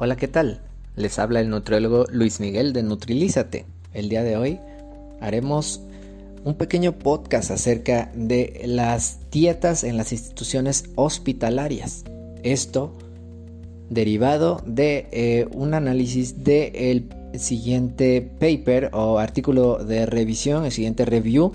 Hola, 0.00 0.14
¿qué 0.14 0.28
tal? 0.28 0.60
Les 0.94 1.18
habla 1.18 1.40
el 1.40 1.50
nutriólogo 1.50 2.06
Luis 2.12 2.38
Miguel 2.38 2.72
de 2.72 2.84
Nutrilízate. 2.84 3.66
El 3.92 4.08
día 4.08 4.22
de 4.22 4.36
hoy 4.36 4.60
haremos 5.20 5.80
un 6.44 6.54
pequeño 6.54 6.92
podcast 7.00 7.50
acerca 7.50 8.12
de 8.14 8.62
las 8.64 9.18
dietas 9.32 9.82
en 9.82 9.96
las 9.96 10.12
instituciones 10.12 10.84
hospitalarias. 10.94 12.04
Esto 12.44 12.96
derivado 13.90 14.62
de 14.64 15.08
eh, 15.10 15.48
un 15.52 15.74
análisis 15.74 16.44
del 16.44 17.08
siguiente 17.36 18.22
paper 18.38 18.90
o 18.92 19.18
artículo 19.18 19.84
de 19.84 20.06
revisión, 20.06 20.64
el 20.64 20.70
siguiente 20.70 21.06
review 21.06 21.54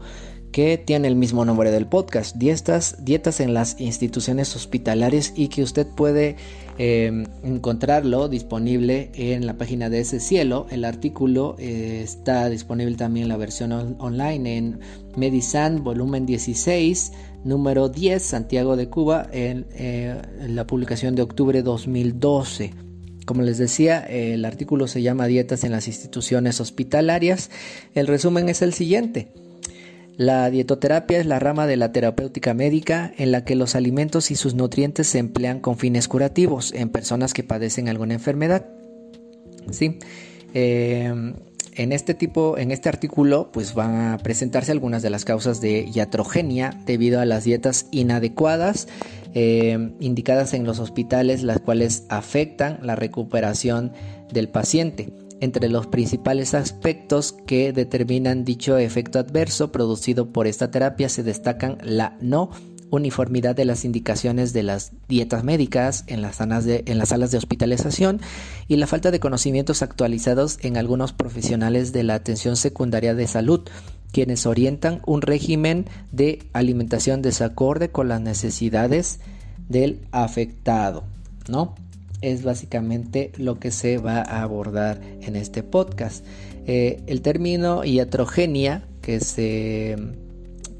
que 0.53 0.77
tiene 0.77 1.07
el 1.07 1.15
mismo 1.15 1.43
nombre 1.43 1.71
del 1.71 1.87
podcast, 1.87 2.35
dietas, 2.37 3.03
dietas 3.03 3.39
en 3.39 3.55
las 3.55 3.81
instituciones 3.81 4.55
hospitalarias 4.55 5.33
y 5.35 5.47
que 5.47 5.63
usted 5.63 5.87
puede 5.87 6.35
em, 6.77 7.25
encontrarlo 7.43 8.29
disponible 8.29 9.09
en 9.15 9.47
la 9.47 9.57
página 9.57 9.89
de 9.89 9.99
ese 9.99 10.19
cielo. 10.19 10.67
El 10.69 10.85
artículo 10.85 11.55
eh, 11.57 12.01
está 12.03 12.49
disponible 12.49 12.95
también 12.95 13.23
en 13.23 13.29
la 13.29 13.37
versión 13.37 13.97
online 13.97 14.57
en 14.57 14.79
Medisan, 15.17 15.83
volumen 15.83 16.27
16, 16.27 17.11
número 17.43 17.89
10, 17.89 18.21
Santiago 18.21 18.75
de 18.75 18.89
Cuba, 18.89 19.27
en, 19.33 19.65
eh, 19.73 20.21
en 20.39 20.55
la 20.55 20.67
publicación 20.67 21.15
de 21.15 21.23
octubre 21.23 21.63
2012. 21.63 22.75
Como 23.25 23.41
les 23.41 23.57
decía, 23.57 24.01
el 24.01 24.45
artículo 24.45 24.87
se 24.87 25.01
llama 25.01 25.25
Dietas 25.25 25.63
en 25.63 25.71
las 25.71 25.87
instituciones 25.87 26.59
hospitalarias. 26.59 27.49
El 27.95 28.05
resumen 28.05 28.49
es 28.49 28.61
el 28.61 28.73
siguiente. 28.73 29.31
La 30.15 30.49
dietoterapia 30.49 31.19
es 31.19 31.25
la 31.25 31.39
rama 31.39 31.65
de 31.65 31.75
la 31.75 31.91
terapéutica 31.91 32.53
médica 32.53 33.11
en 33.17 33.31
la 33.31 33.43
que 33.45 33.55
los 33.55 33.75
alimentos 33.75 34.29
y 34.29 34.35
sus 34.35 34.53
nutrientes 34.53 35.07
se 35.07 35.17
emplean 35.17 35.59
con 35.59 35.77
fines 35.77 36.07
curativos 36.07 36.71
en 36.73 36.89
personas 36.89 37.33
que 37.33 37.43
padecen 37.43 37.89
alguna 37.89 38.13
enfermedad. 38.13 38.67
Sí. 39.71 39.97
Em, 40.53 41.33
en 41.75 41.91
este 41.91 42.13
tipo, 42.13 42.59
en 42.59 42.69
este 42.69 42.89
artículo, 42.89 43.51
pues 43.51 43.73
van 43.73 44.13
a 44.13 44.17
presentarse 44.19 44.71
algunas 44.71 45.01
de 45.01 45.09
las 45.09 45.25
causas 45.25 45.61
de 45.61 45.89
iatrogenia 45.91 46.79
debido 46.85 47.19
a 47.19 47.25
las 47.25 47.43
dietas 47.43 47.87
inadecuadas 47.91 48.87
em, 49.33 49.95
indicadas 49.99 50.53
en 50.53 50.65
los 50.65 50.77
hospitales, 50.77 51.41
las 51.41 51.59
cuales 51.59 52.05
afectan 52.09 52.77
la 52.83 52.95
recuperación 52.95 53.93
del 54.31 54.49
paciente. 54.49 55.11
Entre 55.43 55.67
los 55.67 55.87
principales 55.87 56.53
aspectos 56.53 57.33
que 57.33 57.73
determinan 57.73 58.45
dicho 58.45 58.77
efecto 58.77 59.19
adverso 59.19 59.73
producido 59.73 60.31
por 60.31 60.47
esta 60.47 60.71
terapia 60.71 61.09
se 61.09 61.21
destacan 61.21 61.79
la 61.81 62.15
no 62.21 62.49
uniformidad 62.91 63.53
de 63.53 63.65
las 63.65 63.83
indicaciones 63.83 64.53
de 64.53 64.63
las 64.63 64.93
dietas 65.09 65.43
médicas 65.43 66.05
en 66.07 66.21
las, 66.21 66.37
salas 66.37 66.63
de, 66.63 66.85
en 66.87 66.97
las 66.97 67.09
salas 67.09 67.31
de 67.31 67.39
hospitalización 67.39 68.21
y 68.69 68.77
la 68.77 68.87
falta 68.87 69.11
de 69.11 69.19
conocimientos 69.19 69.81
actualizados 69.81 70.59
en 70.61 70.77
algunos 70.77 71.11
profesionales 71.11 71.91
de 71.91 72.03
la 72.03 72.15
atención 72.15 72.55
secundaria 72.55 73.13
de 73.13 73.27
salud, 73.27 73.67
quienes 74.13 74.45
orientan 74.45 75.01
un 75.05 75.21
régimen 75.21 75.87
de 76.13 76.39
alimentación 76.53 77.21
desacorde 77.21 77.89
con 77.89 78.07
las 78.07 78.21
necesidades 78.21 79.19
del 79.67 80.07
afectado, 80.13 81.03
¿no? 81.49 81.75
Es 82.23 82.43
básicamente 82.43 83.31
lo 83.37 83.59
que 83.59 83.69
se 83.69 83.97
va 83.97 84.21
a 84.21 84.41
abordar 84.41 85.01
en 85.21 85.35
este 85.35 85.61
podcast. 85.61 86.25
Eh, 86.65 87.03
el 87.07 87.21
término 87.21 87.83
iatrogenia 87.83 88.87
que 89.01 89.19
se, 89.19 89.97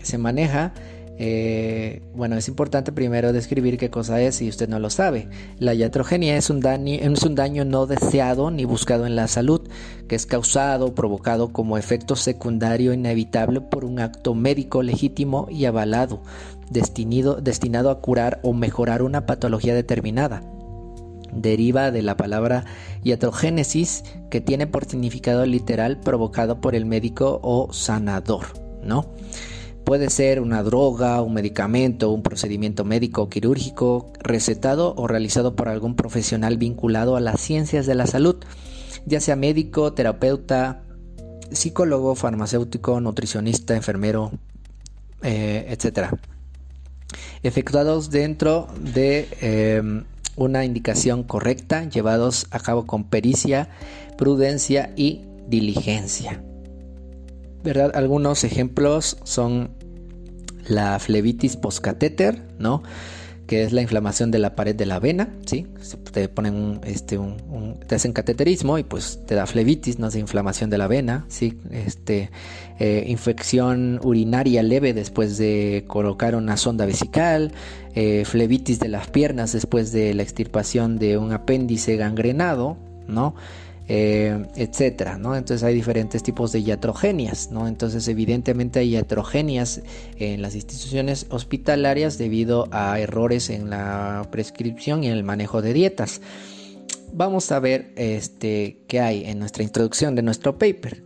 se 0.02 0.18
maneja 0.18 0.74
eh, 1.20 2.02
bueno, 2.16 2.38
es 2.38 2.48
importante 2.48 2.92
primero 2.92 3.34
describir 3.34 3.78
qué 3.78 3.92
cosa 3.92 4.20
es 4.22 4.36
si 4.36 4.50
usted 4.50 4.68
no 4.68 4.80
lo 4.80 4.90
sabe. 4.90 5.28
La 5.60 5.74
iatrogenia 5.74 6.38
es 6.38 6.50
un, 6.50 6.60
daño, 6.60 6.96
es 6.96 7.24
un 7.24 7.36
daño 7.36 7.66
no 7.66 7.86
deseado 7.86 8.50
ni 8.50 8.66
buscado 8.66 9.06
en 9.06 9.16
la 9.16 9.28
salud, 9.28 9.62
que 10.08 10.16
es 10.16 10.26
causado 10.26 10.88
o 10.88 10.96
provocado 10.96 11.53
como 11.53 11.78
efecto 11.78 12.16
secundario 12.16 12.94
inevitable 12.94 13.62
por 13.62 13.86
un 13.86 14.00
acto 14.00 14.34
médico 14.34 14.82
legítimo 14.82 15.48
y 15.52 15.66
avalado, 15.66 16.24
destinado, 16.72 17.36
destinado 17.36 17.92
a 17.92 18.02
curar 18.02 18.40
o 18.42 18.53
mejorar 18.53 19.03
una 19.03 19.26
patología 19.26 19.76
determinada 19.76 20.42
deriva 21.36 21.92
de 21.92 22.02
la 22.02 22.18
palabra 22.18 22.66
iatrogénesis 23.04 24.04
que 24.30 24.42
tiene 24.42 24.68
por 24.68 24.86
significado 24.86 25.46
literal 25.46 26.00
provocado 26.00 26.62
por 26.62 26.76
el 26.76 26.86
médico 26.86 27.40
o 27.44 27.72
sanador, 27.74 28.46
¿no? 28.84 29.12
Puede 29.84 30.10
ser 30.10 30.40
una 30.40 30.64
droga, 30.64 31.22
un 31.22 31.34
medicamento, 31.34 32.10
un 32.12 32.24
procedimiento 32.24 32.86
médico 32.86 33.24
o 33.24 33.30
quirúrgico 33.30 34.14
recetado 34.20 34.96
o 34.96 35.08
realizado 35.08 35.56
por 35.58 35.68
algún 35.68 35.96
profesional 35.96 36.58
vinculado 36.58 37.18
a 37.18 37.20
las 37.20 37.42
ciencias 37.42 37.86
de 37.86 37.96
la 37.96 38.08
salud, 38.08 38.38
ya 39.06 39.20
sea 39.20 39.36
médico, 39.36 39.92
terapeuta, 39.92 40.84
psicólogo, 41.52 42.16
farmacéutico, 42.16 43.02
nutricionista, 43.02 43.76
enfermero, 43.76 44.32
eh, 45.22 45.66
etc. 45.70 46.14
Efectuados 47.44 48.10
dentro 48.10 48.68
de 48.80 49.28
em, 49.42 50.06
una 50.36 50.66
indicación 50.66 51.24
correcta, 51.24 51.88
llevados 51.90 52.48
a 52.52 52.60
cabo 52.60 52.86
con 52.86 53.04
pericia, 53.06 53.70
prudencia 54.18 54.94
y 54.96 55.22
diligencia. 55.48 56.44
¿Verdad? 57.64 57.92
Algunos 57.96 58.44
ejemplos 58.44 59.18
son 59.24 59.72
la 60.68 61.00
flebitis 61.00 61.56
postcatéter, 61.56 62.48
¿no? 62.60 62.84
Que 63.48 63.64
es 63.64 63.74
la 63.74 63.81
inflamación 63.81 64.31
de 64.31 64.40
la 64.40 64.56
pared 64.56 64.76
de 64.76 64.86
la 64.86 65.00
vena, 65.00 65.30
¿sí? 65.46 65.68
Te 66.12 66.30
ponen 66.30 66.80
este, 66.86 67.18
un, 67.18 67.78
te 67.88 67.96
hacen 67.96 68.14
cateterismo 68.14 68.78
y 68.78 68.84
pues 68.84 69.20
te 69.26 69.36
da 69.36 69.46
flebitis, 69.46 70.00
no 70.00 70.08
es 70.08 70.16
inflamación 70.16 70.70
de 70.70 70.78
la 70.78 70.88
vena, 70.88 71.26
¿sí? 71.28 71.58
Este, 71.72 72.30
eh, 72.80 73.03
infección 73.08 74.00
urinaria 74.03 74.64
leve 74.64 74.94
después 74.94 75.38
de 75.38 75.84
colocar 75.88 76.36
una 76.36 76.56
sonda 76.56 76.86
vesical, 76.86 77.52
eh, 77.96 78.24
flebitis 78.26 78.80
de 78.80 78.88
las 78.88 79.09
piernas 79.09 79.52
después 79.52 79.92
de 79.92 80.14
la 80.14 80.24
extirpación 80.24 80.98
de 80.98 81.18
un 81.18 81.34
apéndice 81.34 81.98
gangrenado, 81.98 82.78
¿no? 83.08 83.36
Eh, 83.90 84.46
etcétera, 84.56 85.18
¿no? 85.18 85.36
Entonces 85.36 85.62
hay 85.62 85.76
diferentes 85.76 86.24
tipos 86.24 86.54
de 86.54 86.60
iatrogenias, 86.60 87.52
¿no? 87.52 87.68
Entonces 87.68 88.08
evidentemente 88.08 88.80
hay 88.80 88.92
iatrogenias 88.92 89.82
en 90.18 90.42
las 90.42 90.56
instituciones 90.56 91.26
hospitalarias 91.30 92.18
debido 92.18 92.70
a 92.72 92.98
errores 93.02 93.50
en 93.50 93.70
la 93.70 94.26
prescripción 94.32 95.04
y 95.04 95.08
en 95.08 95.14
el 95.14 95.24
manejo 95.26 95.62
de 95.62 95.74
dietas. 95.74 96.22
Vamos 97.12 97.52
a 97.52 97.60
ver 97.60 97.92
este, 97.98 98.78
qué 98.88 99.02
hay 99.02 99.26
en 99.26 99.40
nuestra 99.40 99.64
introducción 99.64 100.16
de 100.16 100.22
nuestro 100.22 100.58
paper. 100.58 101.04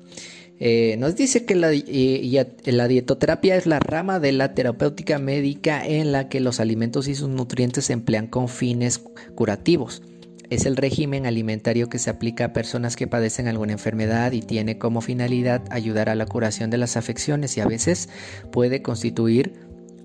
Eh, 0.59 0.97
nos 0.99 1.15
dice 1.15 1.45
que 1.45 1.55
la, 1.55 1.71
la, 1.71 2.87
dietoterapia 2.87 3.55
es 3.55 3.65
la 3.65 3.79
rama 3.79 4.19
de 4.19 4.31
la 4.33 4.53
terapéutica 4.53 5.17
médica 5.17 5.83
en 5.85 6.11
la 6.11 6.29
que 6.29 6.39
los 6.41 6.59
alimentos 6.59 7.07
y 7.07 7.15
sus 7.15 7.29
nutrientes 7.29 7.85
se 7.85 7.93
emplean 7.93 8.27
con 8.27 8.49
fines 8.49 9.01
curativos 9.33 10.03
es 10.49 10.65
el 10.65 10.77
régimen 10.77 11.25
alimentario 11.25 11.89
que 11.89 11.99
se 11.99 12.09
aplica 12.09 12.45
a 12.45 12.53
personas 12.53 12.95
que 12.95 13.07
padecen 13.07 13.47
alguna 13.47 13.73
enfermedad 13.73 14.31
y 14.31 14.41
tiene 14.41 14.77
como 14.77 15.01
finalidad 15.01 15.61
ayudar 15.71 16.09
a 16.09 16.15
la 16.15 16.25
curación 16.25 16.69
de 16.69 16.77
las 16.77 16.97
afecciones 16.97 17.57
y 17.57 17.61
a 17.61 17.65
veces 17.65 18.09
puede 18.51 18.81
constituir 18.81 19.53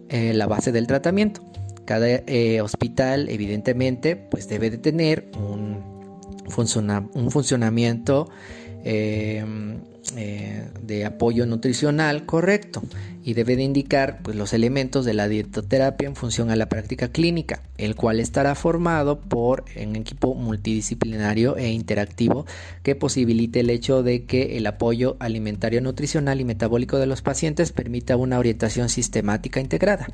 eh, 0.08 0.32
la 0.34 0.46
base 0.46 0.72
del 0.72 0.86
tratamiento. 0.86 1.42
Cada 1.84 2.08
eh, 2.08 2.60
hospital 2.60 3.28
evidentemente 3.28 4.16
pues 4.16 4.48
debe 4.48 4.70
de 4.70 4.78
tener 4.78 5.30
un, 5.36 5.82
un 7.14 7.30
funcionamiento 7.30 8.28
eh, 8.84 9.44
eh, 10.16 10.68
de 10.82 11.04
apoyo 11.04 11.46
nutricional 11.46 12.26
correcto 12.26 12.82
y 13.24 13.34
debe 13.34 13.54
de 13.54 13.62
indicar 13.62 14.18
pues, 14.22 14.36
los 14.36 14.52
elementos 14.52 15.04
de 15.04 15.14
la 15.14 15.28
dietoterapia 15.28 16.08
en 16.08 16.16
función 16.16 16.50
a 16.50 16.56
la 16.56 16.68
práctica 16.68 17.08
clínica, 17.08 17.62
el 17.78 17.94
cual 17.94 18.18
estará 18.18 18.54
formado 18.56 19.20
por 19.20 19.64
un 19.80 19.94
equipo 19.94 20.34
multidisciplinario 20.34 21.56
e 21.56 21.70
interactivo 21.70 22.46
que 22.82 22.96
posibilite 22.96 23.60
el 23.60 23.70
hecho 23.70 24.02
de 24.02 24.24
que 24.24 24.56
el 24.56 24.66
apoyo 24.66 25.16
alimentario, 25.20 25.80
nutricional 25.80 26.40
y 26.40 26.44
metabólico 26.44 26.98
de 26.98 27.06
los 27.06 27.22
pacientes 27.22 27.70
permita 27.70 28.16
una 28.16 28.40
orientación 28.40 28.88
sistemática 28.88 29.60
integrada. 29.60 30.08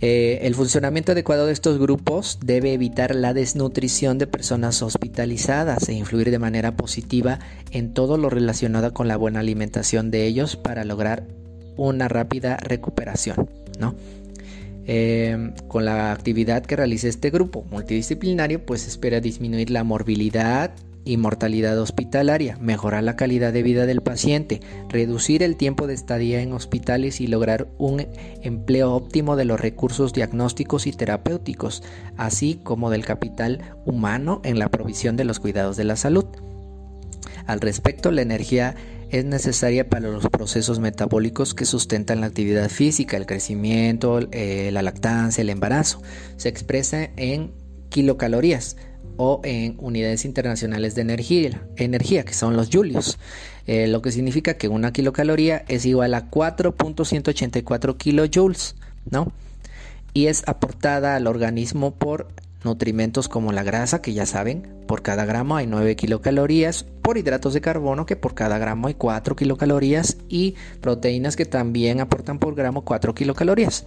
Eh, 0.00 0.40
el 0.42 0.54
funcionamiento 0.54 1.12
adecuado 1.12 1.46
de 1.46 1.52
estos 1.52 1.78
grupos 1.78 2.38
debe 2.44 2.72
evitar 2.72 3.16
la 3.16 3.34
desnutrición 3.34 4.18
de 4.18 4.28
personas 4.28 4.80
hospitalizadas 4.80 5.88
e 5.88 5.92
influir 5.94 6.30
de 6.30 6.38
manera 6.38 6.76
positiva 6.76 7.40
en 7.72 7.94
todo 7.94 8.16
lo 8.16 8.30
relacionado 8.30 8.94
con 8.94 9.08
la 9.08 9.16
buena 9.16 9.40
alimentación 9.40 10.12
de 10.12 10.26
ellos 10.26 10.56
para 10.56 10.84
lograr 10.84 11.26
una 11.76 12.06
rápida 12.06 12.56
recuperación. 12.58 13.48
Eh, 14.90 15.52
con 15.68 15.84
la 15.84 16.12
actividad 16.12 16.64
que 16.64 16.76
realice 16.76 17.08
este 17.08 17.30
grupo 17.30 17.66
multidisciplinario, 17.70 18.64
pues 18.64 18.86
espera 18.86 19.20
disminuir 19.20 19.70
la 19.70 19.84
morbilidad 19.84 20.72
y 21.08 21.16
mortalidad 21.16 21.78
hospitalaria, 21.80 22.58
mejorar 22.60 23.02
la 23.02 23.16
calidad 23.16 23.50
de 23.50 23.62
vida 23.62 23.86
del 23.86 24.02
paciente, 24.02 24.60
reducir 24.90 25.42
el 25.42 25.56
tiempo 25.56 25.86
de 25.86 25.94
estadía 25.94 26.42
en 26.42 26.52
hospitales 26.52 27.22
y 27.22 27.26
lograr 27.26 27.66
un 27.78 28.06
empleo 28.42 28.92
óptimo 28.92 29.34
de 29.34 29.46
los 29.46 29.58
recursos 29.58 30.12
diagnósticos 30.12 30.86
y 30.86 30.92
terapéuticos, 30.92 31.82
así 32.18 32.60
como 32.62 32.90
del 32.90 33.06
capital 33.06 33.74
humano 33.86 34.42
en 34.44 34.58
la 34.58 34.68
provisión 34.68 35.16
de 35.16 35.24
los 35.24 35.40
cuidados 35.40 35.78
de 35.78 35.84
la 35.84 35.96
salud. 35.96 36.26
Al 37.46 37.62
respecto, 37.62 38.10
la 38.10 38.20
energía 38.20 38.76
es 39.08 39.24
necesaria 39.24 39.88
para 39.88 40.10
los 40.10 40.28
procesos 40.28 40.78
metabólicos 40.78 41.54
que 41.54 41.64
sustentan 41.64 42.20
la 42.20 42.26
actividad 42.26 42.68
física, 42.68 43.16
el 43.16 43.24
crecimiento, 43.24 44.20
eh, 44.30 44.68
la 44.74 44.82
lactancia, 44.82 45.40
el 45.40 45.48
embarazo. 45.48 46.02
Se 46.36 46.50
expresa 46.50 47.08
en 47.16 47.54
kilocalorías 47.88 48.76
o 49.18 49.40
en 49.44 49.76
unidades 49.78 50.24
internacionales 50.24 50.94
de 50.94 51.02
energía, 51.02 51.62
energía 51.76 52.24
que 52.24 52.32
son 52.32 52.56
los 52.56 52.70
julios, 52.72 53.18
eh, 53.66 53.86
lo 53.88 54.00
que 54.00 54.12
significa 54.12 54.54
que 54.54 54.68
una 54.68 54.92
kilocaloría 54.92 55.64
es 55.68 55.84
igual 55.84 56.14
a 56.14 56.30
4.184 56.30 57.96
kilojoules, 57.98 58.76
¿no? 59.10 59.30
Y 60.14 60.28
es 60.28 60.42
aportada 60.46 61.16
al 61.16 61.26
organismo 61.26 61.94
por 61.94 62.28
nutrimentos 62.64 63.28
como 63.28 63.52
la 63.52 63.62
grasa, 63.62 64.00
que 64.00 64.12
ya 64.12 64.24
saben, 64.24 64.66
por 64.86 65.02
cada 65.02 65.24
gramo 65.24 65.56
hay 65.56 65.66
9 65.66 65.96
kilocalorías, 65.96 66.84
por 67.02 67.18
hidratos 67.18 67.54
de 67.54 67.60
carbono, 67.60 68.06
que 68.06 68.16
por 68.16 68.34
cada 68.34 68.58
gramo 68.58 68.88
hay 68.88 68.94
4 68.94 69.36
kilocalorías, 69.36 70.16
y 70.28 70.54
proteínas 70.80 71.36
que 71.36 71.44
también 71.44 72.00
aportan 72.00 72.38
por 72.38 72.54
gramo 72.54 72.84
4 72.84 73.14
kilocalorías. 73.14 73.84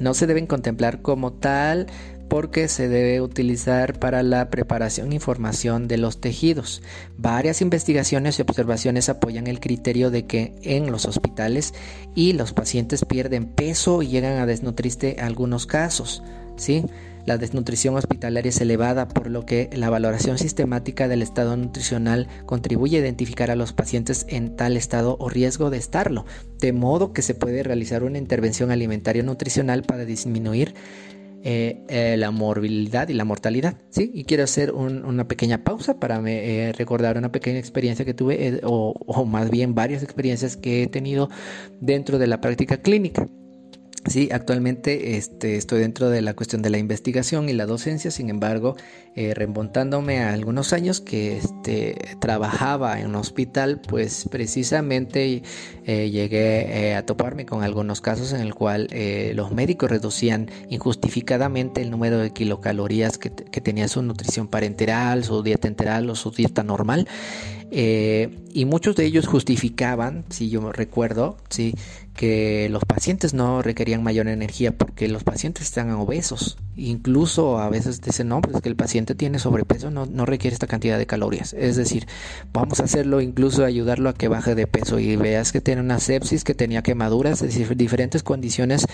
No 0.00 0.14
se 0.14 0.26
deben 0.26 0.46
contemplar 0.46 1.02
como 1.02 1.32
tal 1.32 1.86
porque 2.28 2.68
se 2.68 2.88
debe 2.88 3.20
utilizar 3.20 3.98
para 3.98 4.22
la 4.22 4.50
preparación 4.50 5.12
y 5.12 5.18
formación 5.18 5.88
de 5.88 5.98
los 5.98 6.20
tejidos. 6.20 6.82
Varias 7.16 7.60
investigaciones 7.60 8.38
y 8.38 8.42
observaciones 8.42 9.08
apoyan 9.08 9.46
el 9.46 9.60
criterio 9.60 10.10
de 10.10 10.26
que 10.26 10.54
en 10.62 10.90
los 10.90 11.06
hospitales 11.06 11.74
y 12.14 12.32
los 12.32 12.52
pacientes 12.52 13.04
pierden 13.04 13.46
peso 13.46 14.02
y 14.02 14.08
llegan 14.08 14.38
a 14.38 14.46
desnutrirse 14.46 15.16
en 15.18 15.24
algunos 15.24 15.66
casos. 15.66 16.22
¿sí? 16.56 16.84
La 17.24 17.38
desnutrición 17.38 17.94
hospitalaria 17.96 18.48
es 18.48 18.60
elevada, 18.60 19.06
por 19.06 19.30
lo 19.30 19.46
que 19.46 19.70
la 19.72 19.90
valoración 19.90 20.38
sistemática 20.38 21.06
del 21.06 21.22
estado 21.22 21.56
nutricional 21.56 22.26
contribuye 22.46 22.96
a 22.96 23.00
identificar 23.00 23.50
a 23.52 23.56
los 23.56 23.72
pacientes 23.72 24.26
en 24.28 24.56
tal 24.56 24.76
estado 24.76 25.16
o 25.20 25.28
riesgo 25.28 25.70
de 25.70 25.76
estarlo, 25.78 26.26
de 26.58 26.72
modo 26.72 27.12
que 27.12 27.22
se 27.22 27.34
puede 27.34 27.62
realizar 27.62 28.02
una 28.02 28.18
intervención 28.18 28.72
alimentaria 28.72 29.22
nutricional 29.22 29.84
para 29.84 30.04
disminuir 30.04 30.74
eh, 31.44 31.84
eh, 31.88 32.16
la 32.16 32.30
morbilidad 32.30 33.08
y 33.08 33.14
la 33.14 33.24
mortalidad. 33.24 33.76
¿sí? 33.90 34.10
Y 34.14 34.24
quiero 34.24 34.44
hacer 34.44 34.72
una 34.72 35.26
pequeña 35.26 35.64
pausa 35.64 35.98
para 35.98 36.20
me, 36.20 36.68
eh, 36.68 36.72
recordar 36.72 37.18
una 37.18 37.32
pequeña 37.32 37.58
experiencia 37.58 38.04
que 38.04 38.14
tuve, 38.14 38.60
o, 38.64 38.94
o 39.06 39.24
más 39.24 39.50
bien 39.50 39.74
varias 39.74 40.02
experiencias 40.02 40.56
que 40.56 40.84
he 40.84 40.86
tenido 40.86 41.28
dentro 41.80 42.18
de 42.18 42.26
la 42.26 42.40
práctica 42.40 42.78
clínica. 42.78 43.26
Sí, 44.06 44.30
actualmente 44.32 45.16
este, 45.16 45.56
estoy 45.56 45.80
dentro 45.80 46.10
de 46.10 46.22
la 46.22 46.34
cuestión 46.34 46.60
de 46.60 46.70
la 46.70 46.78
investigación 46.78 47.48
y 47.48 47.52
la 47.52 47.66
docencia, 47.66 48.10
sin 48.10 48.30
embargo, 48.30 48.74
eh, 49.14 49.32
remontándome 49.32 50.18
a 50.18 50.32
algunos 50.32 50.72
años 50.72 51.00
que 51.00 51.36
este, 51.36 52.16
trabajaba 52.18 52.98
en 52.98 53.06
un 53.06 53.14
hospital, 53.14 53.80
pues 53.86 54.26
precisamente 54.28 55.44
eh, 55.86 56.10
llegué 56.10 56.88
eh, 56.88 56.96
a 56.96 57.06
toparme 57.06 57.46
con 57.46 57.62
algunos 57.62 58.00
casos 58.00 58.32
en 58.32 58.40
el 58.40 58.54
cual 58.54 58.88
los 59.34 59.52
médicos 59.52 59.88
reducían 59.88 60.50
injustificadamente 60.68 61.80
el 61.80 61.90
número 61.90 62.18
de 62.18 62.32
kilocalorías 62.32 63.18
que, 63.18 63.30
que 63.30 63.60
tenía 63.60 63.86
su 63.86 64.02
nutrición 64.02 64.48
parenteral, 64.48 65.22
su 65.22 65.42
dieta 65.42 65.68
enteral 65.68 66.10
o 66.10 66.16
su 66.16 66.32
dieta 66.32 66.64
normal. 66.64 67.06
y 67.70 68.64
muchos 68.66 68.96
de 68.96 69.04
ellos 69.04 69.26
justificaban, 69.26 70.24
si 70.28 70.50
yo 70.50 70.72
recuerdo, 70.72 71.36
sí, 71.48 71.74
que 72.14 72.68
los 72.70 72.84
pacientes 72.84 73.32
no 73.32 73.62
requerían 73.62 74.02
mayor 74.02 74.28
energía 74.28 74.76
porque 74.76 75.08
los 75.08 75.24
pacientes 75.24 75.64
están 75.64 75.90
obesos. 75.92 76.58
Incluso 76.76 77.58
a 77.58 77.68
veces 77.68 78.00
dicen, 78.00 78.28
no, 78.28 78.40
pues 78.40 78.60
que 78.62 78.68
el 78.68 78.76
paciente 78.76 79.14
tiene 79.14 79.38
sobrepeso, 79.38 79.90
no, 79.90 80.06
no 80.06 80.26
requiere 80.26 80.54
esta 80.54 80.66
cantidad 80.66 80.98
de 80.98 81.06
calorías. 81.06 81.52
Es 81.52 81.76
decir, 81.76 82.06
vamos 82.52 82.80
a 82.80 82.84
hacerlo, 82.84 83.20
incluso 83.20 83.64
ayudarlo 83.64 84.08
a 84.08 84.14
que 84.14 84.28
baje 84.28 84.54
de 84.54 84.66
peso 84.66 84.98
y 84.98 85.16
veas 85.16 85.52
que 85.52 85.60
tiene 85.60 85.80
una 85.80 86.00
sepsis, 86.00 86.44
que 86.44 86.54
tenía 86.54 86.82
quemaduras, 86.82 87.42
es 87.42 87.54
decir, 87.54 87.76
diferentes 87.76 88.22
condiciones 88.22 88.86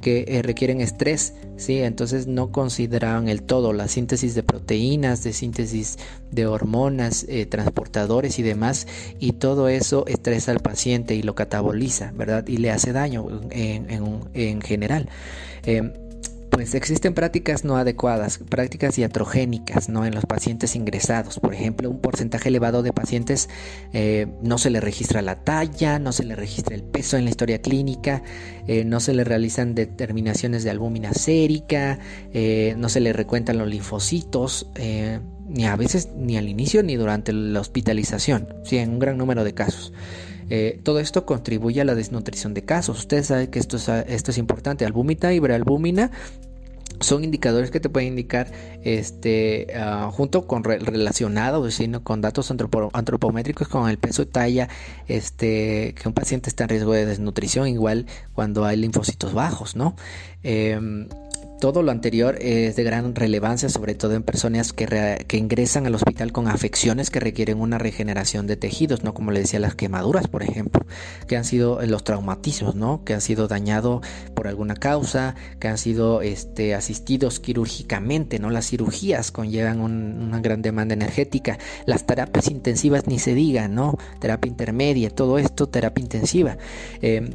que 0.00 0.24
eh, 0.28 0.42
requieren 0.42 0.80
estrés, 0.80 1.34
¿sí? 1.56 1.78
Entonces 1.78 2.26
no 2.26 2.52
consideraban 2.52 3.28
el 3.28 3.42
todo, 3.42 3.72
la 3.72 3.88
síntesis 3.88 4.34
de 4.34 4.42
proteínas, 4.42 5.22
de 5.22 5.32
síntesis 5.32 5.98
de 6.30 6.46
hormonas, 6.46 7.24
eh, 7.28 7.46
transportadores 7.46 8.38
y 8.38 8.42
demás, 8.42 8.86
y 9.18 9.32
todo 9.32 9.68
eso 9.68 10.04
estresa 10.06 10.52
al 10.52 10.60
paciente 10.60 11.14
y 11.14 11.22
lo 11.22 11.34
cataboliza, 11.34 12.12
¿verdad? 12.14 12.46
Hace 12.70 12.92
daño 12.92 13.26
en, 13.50 13.90
en, 13.90 14.20
en 14.34 14.60
general. 14.60 15.08
Eh, 15.64 15.92
pues 16.50 16.74
existen 16.74 17.12
prácticas 17.12 17.66
no 17.66 17.76
adecuadas, 17.76 18.38
prácticas 18.38 18.96
iatrogénicas 18.96 19.90
¿no? 19.90 20.06
en 20.06 20.14
los 20.14 20.24
pacientes 20.24 20.74
ingresados. 20.74 21.38
Por 21.38 21.52
ejemplo, 21.52 21.90
un 21.90 22.00
porcentaje 22.00 22.48
elevado 22.48 22.82
de 22.82 22.94
pacientes 22.94 23.50
eh, 23.92 24.26
no 24.40 24.56
se 24.56 24.70
le 24.70 24.80
registra 24.80 25.20
la 25.20 25.44
talla, 25.44 25.98
no 25.98 26.12
se 26.12 26.24
le 26.24 26.34
registra 26.34 26.74
el 26.74 26.82
peso 26.82 27.18
en 27.18 27.24
la 27.24 27.30
historia 27.30 27.60
clínica, 27.60 28.22
eh, 28.66 28.86
no 28.86 29.00
se 29.00 29.12
le 29.12 29.24
realizan 29.24 29.74
determinaciones 29.74 30.64
de 30.64 30.70
albúmina 30.70 31.12
sérica, 31.12 31.98
no 32.76 32.88
se 32.88 33.00
le 33.00 33.12
recuentan 33.12 33.58
los 33.58 33.68
linfocitos, 33.68 34.70
ni 35.46 35.66
a 35.66 35.76
veces 35.76 36.08
ni 36.16 36.38
al 36.38 36.48
inicio 36.48 36.82
ni 36.82 36.96
durante 36.96 37.34
la 37.34 37.60
hospitalización, 37.60 38.48
sí, 38.64 38.78
en 38.78 38.92
un 38.92 38.98
gran 38.98 39.18
número 39.18 39.44
de 39.44 39.52
casos. 39.52 39.92
Todo 40.82 41.00
esto 41.00 41.26
contribuye 41.26 41.80
a 41.80 41.84
la 41.84 41.94
desnutrición 41.94 42.54
de 42.54 42.62
casos. 42.62 42.98
Ustedes 42.98 43.26
saben 43.26 43.48
que 43.48 43.58
esto 43.58 43.76
es, 43.76 44.38
importante. 44.38 44.84
Albúmina 44.84 45.32
y 45.32 45.40
brealbúmina 45.40 46.10
son 47.00 47.24
indicadores 47.24 47.70
que 47.70 47.80
te 47.80 47.88
pueden 47.88 48.08
indicar 48.10 48.50
este 48.82 49.66
uh, 49.76 50.10
junto 50.10 50.46
con 50.46 50.64
re 50.64 50.78
relacionados 50.78 51.78
con 52.02 52.20
datos 52.22 52.50
antropométricos 52.50 53.68
con 53.68 53.90
el 53.90 53.98
peso 53.98 54.22
y 54.22 54.26
talla 54.26 54.68
este 55.06 55.94
que 55.94 56.08
un 56.08 56.14
paciente 56.14 56.48
está 56.48 56.64
en 56.64 56.70
riesgo 56.70 56.92
de 56.92 57.04
desnutrición 57.04 57.68
igual 57.68 58.06
cuando 58.32 58.64
hay 58.64 58.78
linfocitos 58.78 59.34
bajos 59.34 59.76
no 59.76 59.94
eh, 60.42 61.06
todo 61.60 61.82
lo 61.82 61.90
anterior 61.90 62.36
es 62.40 62.76
de 62.76 62.84
gran 62.84 63.14
relevancia, 63.14 63.68
sobre 63.68 63.94
todo 63.94 64.14
en 64.14 64.22
personas 64.22 64.72
que, 64.72 65.24
que, 65.26 65.36
ingresan 65.36 65.86
al 65.86 65.94
hospital 65.94 66.32
con 66.32 66.48
afecciones 66.48 67.10
que 67.10 67.20
requieren 67.20 67.60
una 67.60 67.78
regeneración 67.78 68.46
de 68.46 68.56
tejidos, 68.56 69.04
¿no? 69.04 69.14
Como 69.14 69.30
le 69.30 69.40
decía, 69.40 69.58
las 69.58 69.74
quemaduras, 69.74 70.28
por 70.28 70.42
ejemplo, 70.42 70.84
que 71.26 71.36
han 71.36 71.44
sido 71.44 71.80
los 71.86 72.04
traumatismos, 72.04 72.74
¿no? 72.74 73.04
Que 73.04 73.14
han 73.14 73.20
sido 73.20 73.48
dañados 73.48 74.06
por 74.34 74.48
alguna 74.48 74.74
causa, 74.74 75.34
que 75.58 75.68
han 75.68 75.78
sido 75.78 76.20
este, 76.20 76.74
asistidos 76.74 77.40
quirúrgicamente, 77.40 78.38
¿no? 78.38 78.50
Las 78.50 78.68
cirugías 78.68 79.30
conllevan 79.30 79.80
una 79.80 80.40
gran 80.40 80.62
demanda 80.62 80.94
energética, 80.94 81.58
las 81.86 82.06
terapias 82.06 82.48
intensivas 82.50 83.06
ni 83.06 83.18
se 83.18 83.34
diga, 83.34 83.68
¿no? 83.68 83.96
Terapia 84.20 84.50
intermedia, 84.50 85.10
todo 85.10 85.38
esto, 85.38 85.68
terapia 85.68 86.02
intensiva. 86.02 86.58
Eh, 87.00 87.30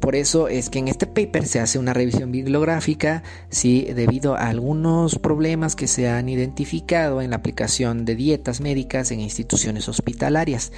por 0.00 0.16
eso 0.16 0.48
es 0.48 0.70
que 0.70 0.78
en 0.78 0.88
este 0.88 1.06
paper 1.06 1.46
se 1.46 1.60
hace 1.60 1.78
una 1.78 1.92
revisión 1.92 2.32
bibliográfica, 2.32 3.22
¿sí? 3.50 3.86
debido 3.94 4.34
a 4.34 4.48
algunos 4.48 5.18
problemas 5.18 5.76
que 5.76 5.86
se 5.86 6.08
han 6.08 6.28
identificado 6.28 7.20
en 7.22 7.30
la 7.30 7.36
aplicación 7.36 8.04
de 8.04 8.16
dietas 8.16 8.60
médicas 8.60 9.10
en 9.10 9.20
instituciones 9.20 9.88
hospitalarias, 9.88 10.72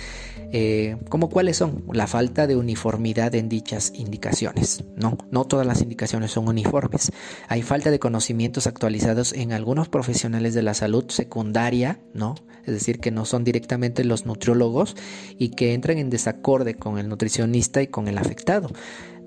eh, 0.52 0.96
como 1.08 1.30
cuáles 1.30 1.56
son 1.56 1.84
la 1.92 2.06
falta 2.06 2.46
de 2.46 2.56
uniformidad 2.56 3.34
en 3.34 3.48
dichas 3.48 3.92
indicaciones. 3.94 4.84
No, 4.96 5.16
no 5.30 5.44
todas 5.44 5.66
las 5.66 5.80
indicaciones 5.80 6.32
son 6.32 6.48
uniformes. 6.48 7.12
Hay 7.48 7.62
falta 7.62 7.90
de 7.90 7.98
conocimientos 7.98 8.66
actualizados 8.66 9.32
en 9.32 9.52
algunos 9.52 9.88
profesionales 9.88 10.52
de 10.54 10.62
la 10.62 10.74
salud 10.74 11.04
secundaria, 11.08 12.00
¿no? 12.12 12.34
es 12.64 12.74
decir, 12.74 13.00
que 13.00 13.10
no 13.10 13.24
son 13.24 13.44
directamente 13.44 14.04
los 14.04 14.26
nutriólogos 14.26 14.96
y 15.38 15.50
que 15.50 15.74
entran 15.74 15.98
en 15.98 16.10
desacorde 16.10 16.74
con 16.74 16.98
el 16.98 17.08
nutricionista 17.08 17.82
y 17.82 17.88
con 17.88 18.08
el 18.08 18.18
afectado. 18.18 18.68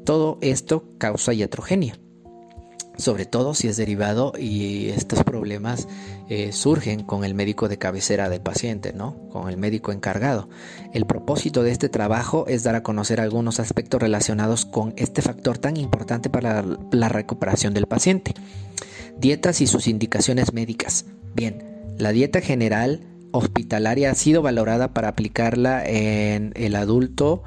Todo 0.06 0.38
esto 0.42 0.86
causa 1.00 1.34
iatrogenia, 1.34 1.98
sobre 2.96 3.26
todo 3.26 3.56
si 3.56 3.68
es 3.68 3.76
derivado 3.76 4.34
y 4.38 4.90
estos 4.90 5.24
problemas 5.24 5.88
eh, 6.30 6.52
surgen 6.52 7.04
con 7.04 7.24
el 7.24 7.34
médico 7.34 7.68
de 7.68 7.80
cabecera 7.80 8.30
del 8.30 8.40
paciente, 8.40 8.94
¿no? 8.94 9.28
Con 9.30 9.50
el 9.50 9.58
médico 9.58 9.92
encargado. 9.92 10.48
El 10.94 11.08
propósito 11.08 11.64
de 11.64 11.72
este 11.72 11.90
trabajo 11.90 12.46
es 12.48 12.62
dar 12.64 12.76
a 12.76 12.84
conocer 12.84 13.20
algunos 13.20 13.60
aspectos 13.60 14.00
relacionados 14.00 14.66
con 14.66 14.94
este 14.96 15.24
factor 15.24 15.58
tan 15.58 15.76
importante 15.76 16.30
para 16.30 16.64
la 16.92 17.10
recuperación 17.10 17.74
del 17.74 17.88
paciente. 17.88 18.36
Dietas 19.18 19.60
y 19.60 19.66
sus 19.66 19.88
indicaciones 19.88 20.54
médicas. 20.54 21.06
Bien, 21.34 21.64
la 21.98 22.12
dieta 22.12 22.42
general 22.42 23.02
hospitalaria 23.32 24.12
ha 24.12 24.16
sido 24.16 24.44
valorada 24.44 24.94
para 24.94 25.08
aplicarla 25.08 25.84
en 25.84 26.54
el 26.56 26.76
adulto 26.76 27.44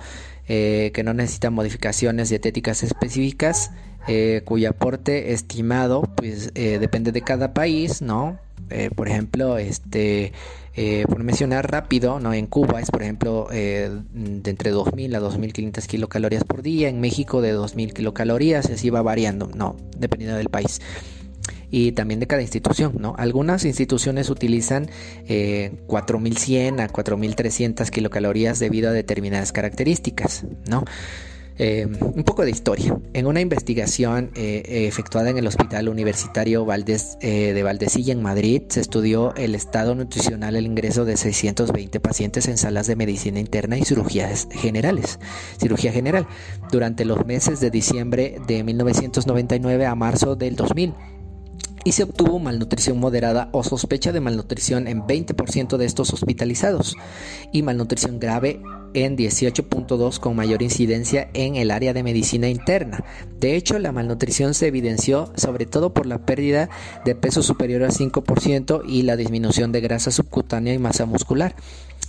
eh, 0.49 0.91
que 0.95 1.03
no 1.03 1.15
necesita 1.15 1.51
modificaciones 1.51 2.31
dietéticas 2.31 2.83
específicas, 2.83 3.71
eh, 4.07 4.41
cuyo 4.47 4.71
aporte 4.71 5.35
estimado 5.35 6.01
pues 6.17 6.51
eh, 6.55 6.79
depende 6.79 7.13
de 7.13 7.21
cada 7.21 7.53
país, 7.53 8.01
¿no? 8.01 8.39
Eh, 8.71 8.91
por 8.95 9.07
ejemplo, 9.07 9.59
este, 9.59 10.33
por 11.09 11.25
mencionar 11.25 11.71
rápido, 11.71 12.21
¿no? 12.21 12.33
en 12.33 12.47
Cuba 12.47 12.81
es 12.81 12.91
por 12.91 13.03
ejemplo 13.03 13.49
de 13.51 14.01
entre 14.45 14.73
2.000 14.73 15.17
a 15.17 15.21
2.500 15.21 15.87
kilocalorías 15.87 16.45
por 16.45 16.63
día, 16.63 16.89
en 16.89 17.01
México 17.01 17.43
de 17.43 17.57
2.000 17.57 17.93
kilocalorías, 17.93 18.71
así 18.71 18.89
va 18.89 19.03
variando, 19.03 19.51
no, 19.55 19.77
dependiendo 19.97 20.37
del 20.37 20.51
país 20.51 20.81
y 21.71 21.93
también 21.93 22.21
de 22.21 22.27
cada 22.27 22.43
institución, 22.43 22.95
¿no? 22.99 23.15
Algunas 23.19 23.65
instituciones 23.65 24.31
utilizan 24.31 24.89
4.100 25.27 26.81
a 26.81 26.89
4.300 26.89 27.91
kilocalorías 27.91 28.59
debido 28.59 28.91
a 28.91 28.93
determinadas 28.93 29.53
características, 29.53 30.45
¿no? 30.69 30.85
Eh, 31.61 31.89
un 32.01 32.23
poco 32.23 32.45
de 32.45 32.53
historia. 32.53 32.97
En 33.15 33.27
una 33.27 33.41
investigación 33.41 34.31
eh, 34.37 34.87
efectuada 34.87 35.31
en 35.31 35.39
el 35.39 35.47
Hospital 35.49 35.89
Universitario 35.89 36.65
eh, 37.21 37.53
de 37.53 37.63
Valdesilla 37.65 38.13
en 38.13 38.23
Madrid, 38.23 38.63
se 38.69 38.81
estudió 38.81 39.35
el 39.35 39.57
estado 39.57 39.97
nutricional, 39.97 40.55
el 40.55 40.67
ingreso 40.67 41.05
de 41.05 41.17
620 41.17 41.99
pacientes 41.99 42.47
en 42.47 42.59
salas 42.59 42.87
de 42.87 42.95
medicina 42.95 43.41
interna 43.41 43.77
y 43.77 43.85
cirugías 43.85 44.47
generales, 44.53 45.19
cirugía 45.59 45.91
general, 45.91 46.29
durante 46.71 47.05
los 47.05 47.27
meses 47.27 47.59
de 47.59 47.71
diciembre 47.71 48.37
de 48.47 48.63
1999 48.63 49.85
a 49.85 49.97
marzo 49.97 50.37
del 50.37 50.55
2000 50.55 50.95
y 51.89 51.93
se 51.93 52.03
obtuvo 52.03 52.39
malnutrición 52.39 52.99
moderada 52.99 53.49
o 53.53 53.65
sospecha 53.65 54.13
de 54.13 54.21
malnutrición 54.21 54.89
en 54.89 55.05
20% 55.05 55.79
de 55.79 55.87
estos 55.87 56.13
hospitalizados 56.13 56.95
y 57.51 57.63
malnutrición 57.63 58.21
grave 58.21 58.61
en 58.93 59.17
18.2 59.17 60.21
con 60.21 60.37
mayor 60.37 60.61
incidencia 60.61 61.31
en 61.33 61.57
el 61.57 61.71
área 61.71 61.95
de 61.95 62.03
medicina 62.03 62.51
interna. 62.51 63.03
De 63.41 63.57
hecho, 63.57 63.79
la 63.79 63.93
malnutrición 63.93 64.53
se 64.53 64.67
evidenció 64.67 65.33
sobre 65.35 65.65
todo 65.65 65.95
por 65.95 66.05
la 66.05 66.19
pérdida 66.27 66.69
de 67.07 67.15
peso 67.15 67.43
superior 67.43 67.83
al 67.83 67.93
5% 67.93 68.83
y 68.87 69.05
la 69.05 69.17
disminución 69.17 69.73
de 69.73 69.81
grasa 69.81 70.11
subcutánea 70.11 70.75
y 70.75 70.79
masa 70.79 71.07
muscular. 71.07 71.55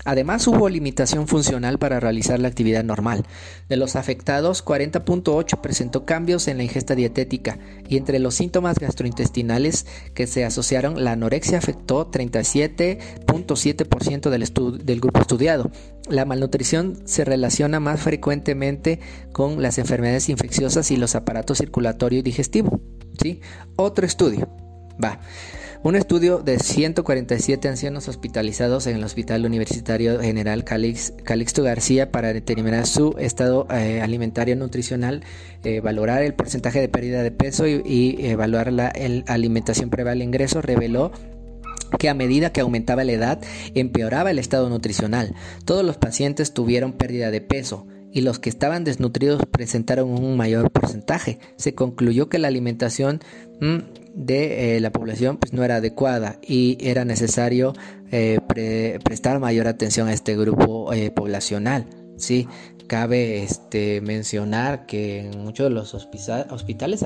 Además, 0.10 0.46
hubo 0.48 0.68
limitación 0.70 1.28
funcional 1.28 1.78
para 1.78 2.00
realizar 2.00 2.40
la 2.40 2.48
actividad 2.48 2.84
normal. 2.84 3.28
De 3.68 3.78
los 3.78 3.96
afectados, 3.96 4.66
40.8 4.66 5.62
presentó 5.62 6.04
cambios 6.04 6.48
en 6.48 6.58
la 6.58 6.64
ingesta 6.64 6.96
dietética 6.96 7.60
y 7.88 7.96
entre 7.96 8.18
los 8.18 8.34
síntomas 8.34 8.80
gastrointestinales 8.80 9.86
que 10.16 10.26
se 10.26 10.46
asociaron, 10.46 11.04
la 11.04 11.12
anorexia 11.12 11.60
afectó 11.60 12.10
37.7% 12.10 14.82
del, 14.82 15.00
grupo 15.00 15.20
estudiado. 15.20 15.70
La 16.10 16.26
malnutrición 16.26 17.04
se 17.06 17.24
relaciona 17.24 17.80
más 17.80 18.02
frecuentemente 18.02 19.00
con 19.32 19.62
las 19.62 19.78
enfermedades 19.78 20.28
infecciosas 20.30 20.90
y 20.90 20.98
los 20.98 21.14
aparatos 21.14 21.60
circulatorio 21.60 22.18
y 22.18 22.24
digestivo. 22.24 22.82
¿sí? 23.22 23.42
Otro 23.76 24.08
estudio. 24.08 24.50
Va. 25.04 25.20
Un 25.82 25.96
estudio 25.96 26.40
de 26.40 26.60
147 26.60 27.70
ancianos 27.70 28.10
hospitalizados 28.10 28.86
en 28.86 28.98
el 28.98 29.04
Hospital 29.06 29.46
Universitario 29.46 30.20
General 30.20 30.66
Calixto 30.66 31.64
García 31.64 32.12
para 32.12 32.34
determinar 32.34 32.86
su 32.86 33.16
estado 33.18 33.66
eh, 33.72 34.02
alimentario 34.02 34.58
nutricional, 34.58 35.24
eh, 35.64 35.80
valorar 35.80 36.22
el 36.24 36.34
porcentaje 36.34 36.82
de 36.82 36.90
pérdida 36.90 37.24
de 37.24 37.32
peso 37.32 37.66
y, 37.66 38.18
evaluar 38.20 38.74
la 38.74 38.92
alimentación 39.28 39.90
previa 39.90 40.12
al 40.12 40.22
ingreso 40.22 40.62
reveló 40.62 41.14
que 41.98 42.10
a 42.10 42.14
medida 42.14 42.52
que 42.52 42.60
aumentaba 42.60 43.06
la 43.06 43.14
edad 43.14 43.40
empeoraba 43.74 44.32
el 44.32 44.40
estado 44.40 44.70
nutricional. 44.70 45.34
Todos 45.64 45.86
los 45.86 45.96
pacientes 45.96 46.54
tuvieron 46.54 46.92
pérdida 46.92 47.32
de 47.32 47.40
peso 47.40 47.88
y 48.12 48.22
los 48.22 48.40
que 48.40 48.50
estaban 48.50 48.84
desnutridos 48.84 49.44
presentaron 49.46 50.10
un 50.10 50.36
mayor 50.36 50.72
porcentaje. 50.72 51.40
Se 51.58 51.76
concluyó 51.76 52.30
que 52.30 52.40
la 52.40 52.48
alimentación 52.48 53.20
mm, 53.62 53.78
de 54.16 54.76
eh, 54.76 54.80
la 54.80 54.92
población 54.92 55.38
pues 55.38 55.54
no 55.54 55.64
era 55.64 55.78
adecuada 55.78 56.40
y 56.46 56.78
era 56.82 57.06
necesario 57.06 57.74
eh, 58.12 58.40
prestar 59.04 59.40
mayor 59.40 59.68
atención 59.68 60.08
a 60.08 60.14
este 60.14 60.36
grupo 60.36 60.92
eh, 60.94 61.12
poblacional. 61.12 61.86
Sí, 62.18 62.48
cabe 62.88 63.44
este, 63.44 64.02
mencionar 64.02 64.86
que 64.86 65.20
en 65.20 65.42
muchos 65.42 65.70
de 65.70 65.70
los 65.70 65.94
hospitales, 65.94 67.06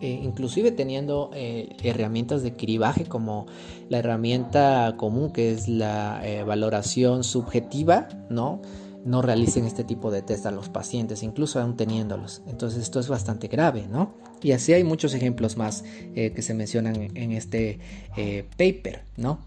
inclusive 0.00 0.70
teniendo 0.70 1.30
herramientas 1.34 2.42
de 2.42 2.54
cribaje 2.54 3.04
como 3.04 3.46
la 3.90 3.98
herramienta 3.98 4.94
común 4.96 5.30
que 5.30 5.52
es 5.52 5.68
la 5.68 6.22
valoración 6.46 7.22
subjetiva, 7.22 8.08
¿no? 8.30 8.62
No 9.04 9.22
realicen 9.22 9.64
este 9.64 9.84
tipo 9.84 10.10
de 10.10 10.22
test 10.22 10.46
a 10.46 10.50
los 10.50 10.68
pacientes, 10.68 11.22
incluso 11.22 11.60
aún 11.60 11.76
teniéndolos. 11.76 12.42
Entonces 12.46 12.82
esto 12.82 13.00
es 13.00 13.08
bastante 13.08 13.48
grave, 13.48 13.86
¿no? 13.90 14.14
Y 14.42 14.52
así 14.52 14.72
hay 14.72 14.84
muchos 14.84 15.14
ejemplos 15.14 15.56
más 15.56 15.84
eh, 16.14 16.32
que 16.34 16.42
se 16.42 16.54
mencionan 16.54 17.10
en 17.14 17.32
este 17.32 17.78
eh, 18.16 18.44
paper, 18.56 19.02
¿no? 19.16 19.40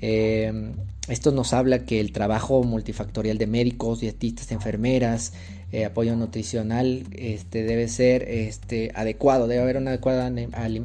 Eh, 0.00 0.72
esto 1.08 1.32
nos 1.32 1.52
habla 1.52 1.84
que 1.84 2.00
el 2.00 2.12
trabajo 2.12 2.62
multifactorial 2.62 3.38
de 3.38 3.46
médicos, 3.46 4.00
dietistas, 4.00 4.52
enfermeras, 4.52 5.32
apoyo 5.86 6.16
nutricional, 6.16 7.04
este, 7.12 7.62
debe 7.62 7.86
ser 7.86 8.24
este, 8.28 8.90
adecuado, 8.94 9.46
debe 9.46 9.62
haber 9.62 9.76
una 9.76 9.90
adecuada 9.90 10.28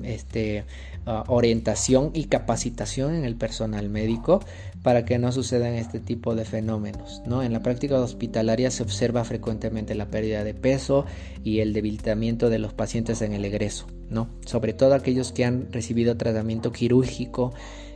este, 0.04 0.64
ah, 1.08 1.24
orientación 1.28 2.12
y 2.14 2.26
capacitación 2.26 3.16
en 3.16 3.26
el 3.26 3.36
personal 3.36 3.90
médico 3.90 4.42
para 4.86 5.04
que 5.04 5.18
no 5.18 5.32
sucedan 5.32 5.74
este 5.74 6.00
tipo 6.00 6.36
de 6.36 6.46
fenómenos. 6.46 7.24
¿no? 7.26 7.42
En 7.42 7.54
la 7.54 7.64
práctica 7.64 8.00
hospitalaria 8.00 8.70
se 8.70 8.84
observa 8.84 9.24
frecuentemente 9.24 9.96
la 9.96 10.12
pérdida 10.12 10.44
de 10.44 10.54
peso 10.54 11.08
y 11.44 11.62
el 11.62 11.74
debilitamiento 11.74 12.52
de 12.52 12.60
los 12.60 12.72
pacientes 12.76 13.24
en 13.24 13.34
el 13.34 13.44
egreso, 13.46 13.88
¿no? 14.12 14.30
sobre 14.46 14.74
todo 14.74 14.94
aquellos 14.94 15.32
que 15.32 15.44
han 15.44 15.72
recibido 15.72 16.18
tratamiento 16.18 16.72
quirúrgico 16.72 17.52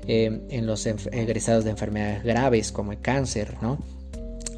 eh, 0.08 0.41
en 0.50 0.65
los 0.65 0.88
egresados 0.88 1.63
de 1.63 1.69
enfermedades 1.69 2.24
graves 2.24 2.72
como 2.72 2.91
el 2.91 3.00
cáncer, 3.00 3.58
¿no? 3.62 3.77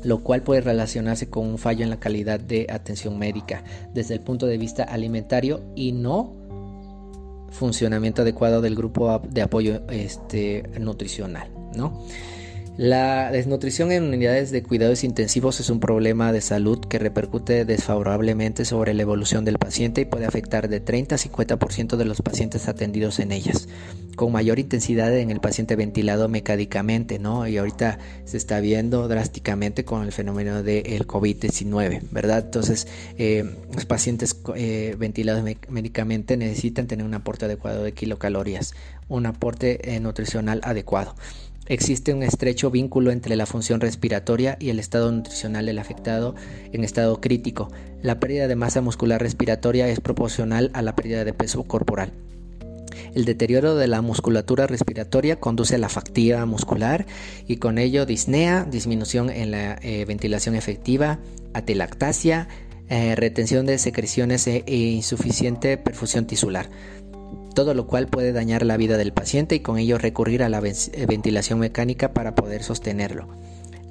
lo 0.01 0.23
cual 0.23 0.41
puede 0.41 0.61
relacionarse 0.61 1.29
con 1.29 1.45
un 1.45 1.57
fallo 1.57 1.83
en 1.83 1.89
la 1.89 1.99
calidad 1.99 2.39
de 2.39 2.65
atención 2.69 3.19
médica 3.19 3.65
desde 3.93 4.13
el 4.13 4.21
punto 4.21 4.45
de 4.45 4.57
vista 4.57 4.83
alimentario 4.83 5.65
y 5.75 5.91
no 5.91 6.33
funcionamiento 7.49 8.21
adecuado 8.21 8.61
del 8.61 8.75
grupo 8.75 9.21
de 9.29 9.41
apoyo 9.41 9.81
este, 9.89 10.63
nutricional. 10.79 11.60
¿No? 11.75 12.01
La 12.77 13.31
desnutrición 13.31 13.91
en 13.91 14.05
unidades 14.05 14.49
de 14.49 14.63
cuidados 14.63 15.03
intensivos 15.03 15.59
es 15.59 15.69
un 15.69 15.81
problema 15.81 16.31
de 16.31 16.39
salud 16.39 16.79
que 16.79 16.99
repercute 16.99 17.65
desfavorablemente 17.65 18.63
sobre 18.63 18.93
la 18.93 19.01
evolución 19.01 19.43
del 19.43 19.57
paciente 19.57 20.01
y 20.01 20.05
puede 20.05 20.25
afectar 20.25 20.69
de 20.69 20.79
30 20.79 21.15
a 21.15 21.17
50% 21.17 21.97
de 21.97 22.05
los 22.05 22.21
pacientes 22.21 22.69
atendidos 22.69 23.19
en 23.19 23.33
ellas, 23.33 23.67
con 24.15 24.31
mayor 24.31 24.57
intensidad 24.57 25.15
en 25.15 25.31
el 25.31 25.41
paciente 25.41 25.75
ventilado 25.75 26.29
mecánicamente, 26.29 27.19
¿no? 27.19 27.45
Y 27.45 27.57
ahorita 27.57 27.99
se 28.23 28.37
está 28.37 28.61
viendo 28.61 29.09
drásticamente 29.09 29.83
con 29.83 30.03
el 30.03 30.13
fenómeno 30.13 30.63
del 30.63 31.05
COVID-19, 31.05 32.03
¿verdad? 32.09 32.45
Entonces, 32.45 32.87
eh, 33.17 33.53
los 33.75 33.85
pacientes 33.85 34.35
eh, 34.55 34.95
ventilados 34.97 35.43
médicamente 35.69 36.37
necesitan 36.37 36.87
tener 36.87 37.05
un 37.05 37.13
aporte 37.13 37.45
adecuado 37.45 37.83
de 37.83 37.91
kilocalorías, 37.91 38.73
un 39.09 39.25
aporte 39.25 39.93
eh, 39.93 39.99
nutricional 39.99 40.61
adecuado. 40.63 41.15
Existe 41.67 42.13
un 42.13 42.23
estrecho 42.23 42.71
vínculo 42.71 43.11
entre 43.11 43.35
la 43.35 43.45
función 43.45 43.81
respiratoria 43.81 44.57
y 44.59 44.69
el 44.69 44.79
estado 44.79 45.11
nutricional 45.11 45.67
del 45.67 45.79
afectado 45.79 46.35
en 46.73 46.83
estado 46.83 47.21
crítico. 47.21 47.71
La 48.01 48.19
pérdida 48.19 48.47
de 48.47 48.55
masa 48.55 48.81
muscular 48.81 49.21
respiratoria 49.21 49.87
es 49.87 49.99
proporcional 49.99 50.71
a 50.73 50.81
la 50.81 50.95
pérdida 50.95 51.23
de 51.23 51.33
peso 51.33 51.63
corporal. 51.63 52.13
El 53.13 53.25
deterioro 53.25 53.75
de 53.75 53.87
la 53.87 54.01
musculatura 54.01 54.67
respiratoria 54.67 55.39
conduce 55.39 55.75
a 55.75 55.77
la 55.77 55.89
fatiga 55.89 56.45
muscular 56.45 57.05
y 57.47 57.57
con 57.57 57.77
ello 57.77 58.05
disnea, 58.05 58.63
disminución 58.63 59.29
en 59.29 59.51
la 59.51 59.77
eh, 59.81 60.05
ventilación 60.05 60.55
efectiva, 60.55 61.19
atelactasia, 61.53 62.47
eh, 62.89 63.15
retención 63.15 63.65
de 63.65 63.77
secreciones 63.77 64.47
e 64.47 64.63
insuficiente 64.67 65.77
perfusión 65.77 66.25
tisular 66.25 66.69
todo 67.53 67.73
lo 67.73 67.87
cual 67.87 68.07
puede 68.07 68.31
dañar 68.31 68.65
la 68.65 68.77
vida 68.77 68.97
del 68.97 69.13
paciente 69.13 69.55
y 69.55 69.59
con 69.59 69.77
ello 69.77 69.97
recurrir 69.97 70.43
a 70.43 70.49
la 70.49 70.59
eh, 70.59 71.05
ventilación 71.07 71.59
mecánica 71.59 72.13
para 72.13 72.35
poder 72.35 72.63
sostenerlo. 72.63 73.27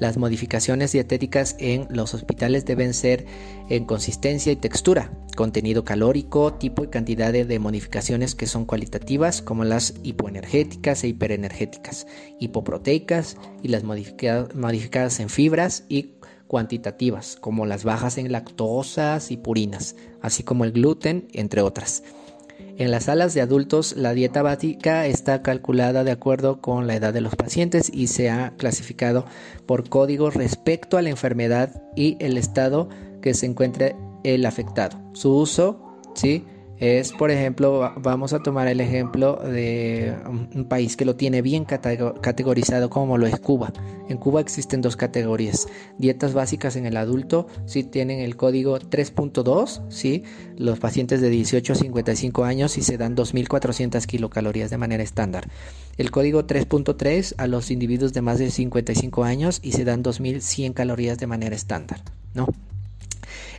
Las 0.00 0.16
modificaciones 0.16 0.92
dietéticas 0.92 1.56
en 1.58 1.86
los 1.90 2.14
hospitales 2.14 2.64
deben 2.64 2.94
ser 2.94 3.26
en 3.68 3.84
consistencia 3.84 4.50
y 4.50 4.56
textura, 4.56 5.12
contenido 5.36 5.84
calórico, 5.84 6.54
tipo 6.54 6.84
y 6.84 6.88
cantidad 6.88 7.34
de, 7.34 7.58
modificaciones 7.58 8.34
que 8.34 8.46
son 8.46 8.64
cualitativas 8.64 9.42
como 9.42 9.64
las 9.64 9.92
hipoenergéticas 10.02 11.04
e 11.04 11.08
hiperenergéticas, 11.08 12.06
hipoproteicas 12.38 13.36
y 13.62 13.68
las 13.68 13.84
modificadas 13.84 15.20
en 15.20 15.28
fibras 15.28 15.84
y 15.90 16.12
cuantitativas 16.46 17.36
como 17.38 17.66
las 17.66 17.84
bajas 17.84 18.16
en 18.16 18.32
lactosas 18.32 19.30
y 19.30 19.36
purinas, 19.36 19.96
así 20.22 20.44
como 20.44 20.64
el 20.64 20.72
gluten, 20.72 21.28
entre 21.34 21.60
otras. 21.60 22.02
En 22.80 22.90
las 22.90 23.04
salas 23.04 23.34
de 23.34 23.42
adultos, 23.42 23.94
la 23.94 24.14
dieta 24.14 24.40
básica 24.40 25.04
está 25.04 25.42
calculada 25.42 26.02
de 26.02 26.12
acuerdo 26.12 26.62
con 26.62 26.86
la 26.86 26.94
edad 26.94 27.12
de 27.12 27.20
los 27.20 27.36
pacientes 27.36 27.90
y 27.92 28.06
se 28.06 28.30
ha 28.30 28.54
clasificado 28.56 29.26
por 29.66 29.90
código 29.90 30.30
respecto 30.30 30.96
a 30.96 31.02
la 31.02 31.10
enfermedad 31.10 31.82
y 31.94 32.16
el 32.20 32.38
estado 32.38 32.88
que 33.20 33.34
se 33.34 33.44
encuentre 33.44 33.96
el 34.24 34.46
afectado. 34.46 34.98
Su 35.12 35.36
uso, 35.36 35.98
¿sí? 36.14 36.46
Es, 36.80 37.12
por 37.12 37.30
ejemplo, 37.30 37.92
vamos 37.98 38.32
a 38.32 38.38
tomar 38.38 38.66
el 38.66 38.80
ejemplo 38.80 39.36
de 39.36 40.16
un 40.54 40.64
país 40.64 40.96
que 40.96 41.04
lo 41.04 41.14
tiene 41.14 41.42
bien 41.42 41.66
categorizado 41.66 42.88
como 42.88 43.18
lo 43.18 43.26
es 43.26 43.38
Cuba. 43.38 43.70
En 44.08 44.16
Cuba 44.16 44.40
existen 44.40 44.80
dos 44.80 44.96
categorías. 44.96 45.68
Dietas 45.98 46.32
básicas 46.32 46.76
en 46.76 46.86
el 46.86 46.96
adulto, 46.96 47.46
si 47.66 47.84
tienen 47.84 48.20
el 48.20 48.36
código 48.36 48.78
3.2, 48.78 49.82
¿sí? 49.90 50.24
los 50.56 50.78
pacientes 50.78 51.20
de 51.20 51.28
18 51.28 51.74
a 51.74 51.76
55 51.76 52.44
años 52.44 52.78
y 52.78 52.82
se 52.82 52.96
dan 52.96 53.14
2.400 53.14 54.06
kilocalorías 54.06 54.70
de 54.70 54.78
manera 54.78 55.02
estándar. 55.02 55.48
El 55.98 56.10
código 56.10 56.46
3.3 56.46 57.34
a 57.36 57.46
los 57.46 57.70
individuos 57.70 58.14
de 58.14 58.22
más 58.22 58.38
de 58.38 58.50
55 58.50 59.24
años 59.24 59.60
y 59.62 59.72
se 59.72 59.84
dan 59.84 60.02
2.100 60.02 60.72
calorías 60.72 61.18
de 61.18 61.26
manera 61.26 61.54
estándar. 61.54 62.00
¿no? 62.32 62.46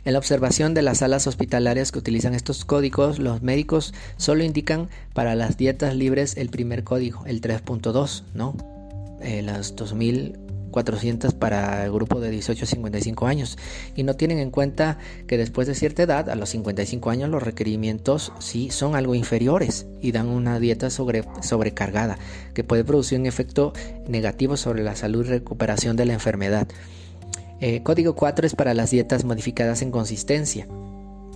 En 0.04 0.12
la 0.12 0.18
observación 0.18 0.74
de 0.74 0.82
las 0.82 0.98
salas 0.98 1.26
hospitalarias 1.26 1.92
que 1.92 1.98
utilizan 1.98 2.34
estos 2.34 2.64
códigos, 2.64 3.18
los 3.18 3.42
médicos 3.42 3.94
solo 4.16 4.44
indican 4.44 4.88
para 5.14 5.34
las 5.34 5.56
dietas 5.56 5.94
libres 5.94 6.36
el 6.36 6.48
primer 6.48 6.84
código, 6.84 7.24
el 7.26 7.40
3.2, 7.40 8.22
¿no? 8.34 8.56
Eh, 9.22 9.42
las 9.42 9.76
2400 9.76 11.34
para 11.34 11.84
el 11.84 11.92
grupo 11.92 12.18
de 12.18 12.30
18 12.30 12.64
a 12.64 12.66
55 12.66 13.26
años 13.26 13.56
y 13.94 14.02
no 14.02 14.16
tienen 14.16 14.38
en 14.38 14.50
cuenta 14.50 14.98
que 15.28 15.38
después 15.38 15.68
de 15.68 15.76
cierta 15.76 16.02
edad, 16.02 16.28
a 16.28 16.34
los 16.34 16.50
55 16.50 17.10
años, 17.10 17.30
los 17.30 17.42
requerimientos 17.42 18.32
sí 18.40 18.70
son 18.70 18.96
algo 18.96 19.14
inferiores 19.14 19.86
y 20.00 20.10
dan 20.10 20.26
una 20.26 20.58
dieta 20.58 20.90
sobre, 20.90 21.22
sobrecargada 21.42 22.18
que 22.52 22.64
puede 22.64 22.82
producir 22.82 23.20
un 23.20 23.26
efecto 23.26 23.72
negativo 24.08 24.56
sobre 24.56 24.82
la 24.82 24.96
salud 24.96 25.24
y 25.24 25.28
recuperación 25.28 25.96
de 25.96 26.06
la 26.06 26.14
enfermedad. 26.14 26.66
Eh, 27.62 27.80
código 27.84 28.16
4 28.16 28.44
es 28.44 28.56
para 28.56 28.74
las 28.74 28.90
dietas 28.90 29.24
modificadas 29.24 29.82
en 29.82 29.92
consistencia. 29.92 30.66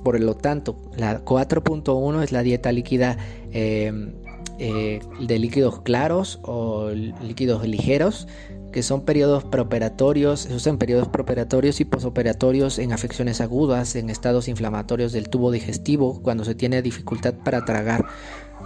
Por 0.02 0.18
lo 0.18 0.34
tanto, 0.34 0.76
la 0.96 1.24
4.1 1.24 2.24
es 2.24 2.32
la 2.32 2.42
dieta 2.42 2.72
líquida 2.72 3.16
em, 3.52 4.12
eh, 4.58 4.98
de 5.20 5.38
líquidos 5.38 5.82
claros 5.82 6.40
o 6.42 6.90
líquidos 6.90 7.64
ligeros, 7.68 8.26
que 8.72 8.82
son 8.82 9.04
periodos 9.04 9.44
preoperatorios, 9.44 10.40
se 10.40 10.54
usan 10.54 10.78
periodos 10.78 11.06
preoperatorios 11.06 11.80
y 11.80 11.84
posoperatorios 11.84 12.80
en 12.80 12.92
afecciones 12.92 13.40
agudas, 13.40 13.94
en 13.94 14.10
estados 14.10 14.48
inflamatorios 14.48 15.12
del 15.12 15.28
tubo 15.28 15.52
digestivo, 15.52 16.20
cuando 16.22 16.44
se 16.44 16.56
tiene 16.56 16.82
dificultad 16.82 17.34
para 17.34 17.64
tragar 17.64 18.04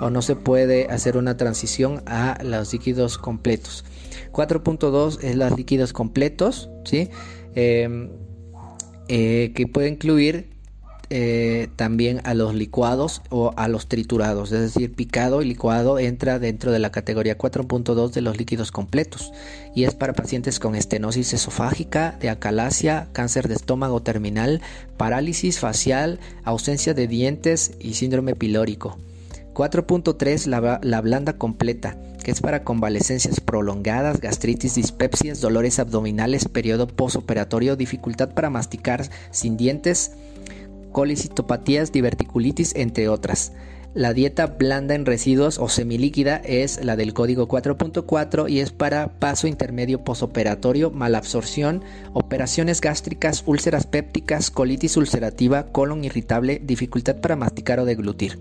o 0.00 0.08
no 0.08 0.22
se 0.22 0.34
puede 0.34 0.86
hacer 0.86 1.18
una 1.18 1.36
transición 1.36 2.02
a 2.06 2.38
los 2.42 2.72
líquidos 2.72 3.18
completos. 3.18 3.84
4.2 4.32 5.22
es 5.22 5.36
los 5.36 5.56
líquidos 5.56 5.92
completos, 5.92 6.70
¿sí? 6.84 7.10
Em, 7.54 8.10
eh, 9.08 9.52
que 9.56 9.66
puede 9.66 9.88
incluir 9.88 10.50
eh, 11.12 11.66
también 11.74 12.20
a 12.22 12.34
los 12.34 12.54
licuados 12.54 13.22
o 13.30 13.52
a 13.56 13.66
los 13.66 13.88
triturados, 13.88 14.52
es 14.52 14.60
decir, 14.60 14.94
picado 14.94 15.42
y 15.42 15.46
licuado 15.46 15.98
entra 15.98 16.38
dentro 16.38 16.70
de 16.70 16.78
la 16.78 16.92
categoría 16.92 17.36
4.2 17.36 18.12
de 18.12 18.20
los 18.20 18.38
líquidos 18.38 18.70
completos 18.70 19.32
y 19.74 19.82
es 19.82 19.96
para 19.96 20.12
pacientes 20.12 20.60
con 20.60 20.76
estenosis 20.76 21.32
esofágica, 21.32 22.16
de 22.20 22.30
acalasia, 22.30 23.08
cáncer 23.12 23.48
de 23.48 23.54
estómago 23.54 24.00
terminal, 24.00 24.60
parálisis 24.96 25.58
facial, 25.58 26.20
ausencia 26.44 26.94
de 26.94 27.08
dientes 27.08 27.72
y 27.80 27.94
síndrome 27.94 28.36
pilórico. 28.36 28.96
4.3 29.60 30.80
la 30.80 31.00
blanda 31.02 31.34
completa 31.34 31.94
que 32.24 32.30
es 32.30 32.40
para 32.40 32.64
convalecencias 32.64 33.40
prolongadas, 33.40 34.20
gastritis, 34.20 34.74
dispepsias, 34.74 35.40
dolores 35.40 35.78
abdominales, 35.78 36.48
periodo 36.48 36.86
posoperatorio, 36.86 37.76
dificultad 37.76 38.30
para 38.30 38.50
masticar 38.50 39.08
sin 39.30 39.56
dientes, 39.56 40.12
colicitopatías, 40.92 41.92
diverticulitis, 41.92 42.74
entre 42.74 43.08
otras. 43.08 43.52
La 43.92 44.12
dieta 44.12 44.46
blanda 44.46 44.94
en 44.94 45.04
residuos 45.04 45.58
o 45.58 45.68
semilíquida 45.68 46.36
es 46.36 46.82
la 46.84 46.94
del 46.94 47.12
código 47.12 47.48
4.4 47.48 48.48
y 48.48 48.60
es 48.60 48.70
para 48.70 49.18
paso 49.18 49.46
intermedio 49.46 50.04
posoperatorio, 50.04 50.90
malabsorción, 50.90 51.82
operaciones 52.12 52.80
gástricas, 52.80 53.42
úlceras 53.46 53.86
pépticas, 53.86 54.50
colitis 54.50 54.96
ulcerativa, 54.96 55.66
colon 55.66 56.04
irritable, 56.04 56.62
dificultad 56.64 57.16
para 57.16 57.36
masticar 57.36 57.80
o 57.80 57.84
deglutir. 57.84 58.38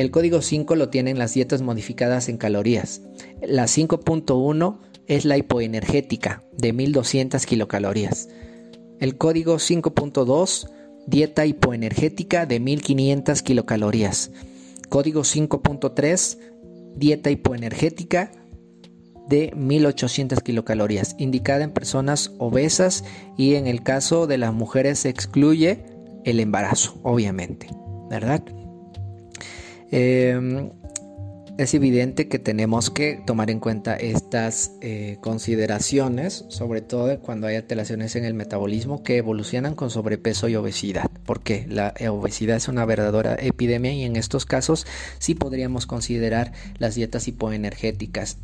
El 0.00 0.10
código 0.10 0.40
5 0.40 0.76
lo 0.76 0.88
tienen 0.88 1.18
las 1.18 1.34
dietas 1.34 1.60
modificadas 1.60 2.30
en 2.30 2.38
calorías. 2.38 3.02
La 3.42 3.64
5.1 3.64 4.78
es 5.06 5.26
la 5.26 5.36
hipoenergética 5.36 6.42
de 6.56 6.72
1200 6.72 7.44
kilocalorías. 7.44 8.30
El 8.98 9.18
código 9.18 9.56
5.2 9.56 10.70
dieta 11.06 11.44
hipoenergética 11.44 12.46
de 12.46 12.60
1500 12.60 13.42
kilocalorías. 13.42 14.30
Código 14.88 15.20
5.3 15.20 16.38
dieta 16.96 17.30
hipoenergética 17.30 18.32
de 19.28 19.52
1800 19.54 20.40
kilocalorías, 20.40 21.14
indicada 21.18 21.62
en 21.62 21.72
personas 21.72 22.32
obesas 22.38 23.04
y 23.36 23.56
en 23.56 23.66
el 23.66 23.82
caso 23.82 24.26
de 24.26 24.38
las 24.38 24.54
mujeres 24.54 25.00
se 25.00 25.10
excluye 25.10 25.84
el 26.24 26.40
embarazo, 26.40 26.98
obviamente, 27.02 27.68
¿verdad? 28.08 28.42
Em, 29.90 30.70
es 31.58 31.74
evidente 31.74 32.28
que 32.28 32.38
tenemos 32.38 32.90
que 32.90 33.20
tomar 33.26 33.50
en 33.50 33.60
cuenta 33.60 33.94
estas 33.96 34.72
eh, 34.80 35.18
consideraciones, 35.20 36.46
sobre 36.48 36.80
todo 36.80 37.20
cuando 37.20 37.48
hay 37.48 37.56
alteraciones 37.56 38.16
en 38.16 38.24
el 38.24 38.32
metabolismo 38.32 39.02
que 39.02 39.18
evolucionan 39.18 39.74
con 39.74 39.90
sobrepeso 39.90 40.48
y 40.48 40.56
obesidad, 40.56 41.10
porque 41.26 41.66
la 41.68 41.92
obesidad 42.08 42.56
es 42.56 42.68
una 42.68 42.86
verdadera 42.86 43.36
epidemia 43.38 43.92
y 43.92 44.04
en 44.04 44.16
estos 44.16 44.46
casos 44.46 44.86
sí 45.18 45.34
podríamos 45.34 45.86
considerar 45.86 46.52
las 46.78 46.94
dietas 46.94 47.28
hipoenergéticas. 47.28 48.38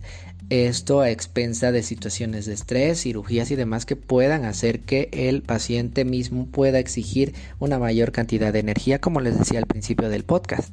Esto 0.51 1.01
a 1.01 1.11
expensa 1.11 1.73
de 1.73 1.83
situaciones 1.83 2.45
de 2.47 2.53
estrés, 2.53 3.03
cirugías 3.03 3.51
y 3.51 3.57
demás 3.57 3.87
que 3.87 3.97
puedan 3.97 4.45
hacer 4.45 4.81
que 4.81 5.09
el 5.13 5.43
paciente 5.43 6.05
mismo 6.05 6.47
pueda 6.47 6.79
exigir 6.79 7.35
una 7.59 7.79
mayor 7.79 8.13
cantidad 8.13 8.53
de 8.53 8.61
energía, 8.61 9.01
como 9.01 9.21
les 9.21 9.39
decía 9.39 9.59
al 9.59 9.67
principio 9.67 10.09
del 10.09 10.25
podcast. 10.25 10.73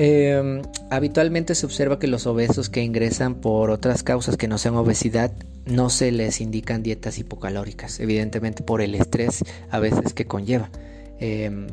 Em, 0.00 0.62
habitualmente 0.90 1.56
se 1.56 1.66
observa 1.66 1.98
que 1.98 2.06
los 2.06 2.28
obesos 2.28 2.70
que 2.70 2.84
ingresan 2.84 3.34
por 3.34 3.70
otras 3.70 4.04
causas 4.04 4.36
que 4.36 4.46
no 4.46 4.56
sean 4.56 4.76
obesidad 4.76 5.32
no 5.66 5.90
se 5.90 6.12
les 6.12 6.40
indican 6.40 6.84
dietas 6.84 7.18
hipocalóricas, 7.18 7.98
evidentemente 7.98 8.62
por 8.62 8.80
el 8.80 8.94
estrés 8.94 9.44
a 9.70 9.80
veces 9.80 10.14
que 10.14 10.24
conlleva. 10.24 10.70
Em, 11.18 11.66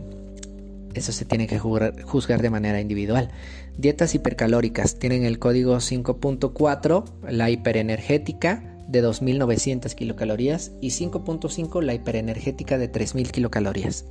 eso 0.96 1.12
se 1.12 1.26
tiene 1.26 1.46
que 1.46 1.60
juzgar 1.60 2.42
de 2.42 2.50
manera 2.50 2.82
individual. 2.82 3.30
Dietas 3.78 4.16
hipercalóricas 4.16 4.98
tienen 4.98 5.24
el 5.24 5.38
código 5.38 5.76
5.4, 5.76 7.04
la 7.30 7.52
hiperenergética 7.52 8.76
de 8.88 9.04
2.900 9.04 9.94
kilocalorías 9.94 10.72
y 10.82 10.90
5.5 10.90 11.82
la 11.84 11.94
hiperenergética 11.94 12.80
de 12.80 12.92
3.000 12.92 13.30
kilocalorías. 13.30 14.06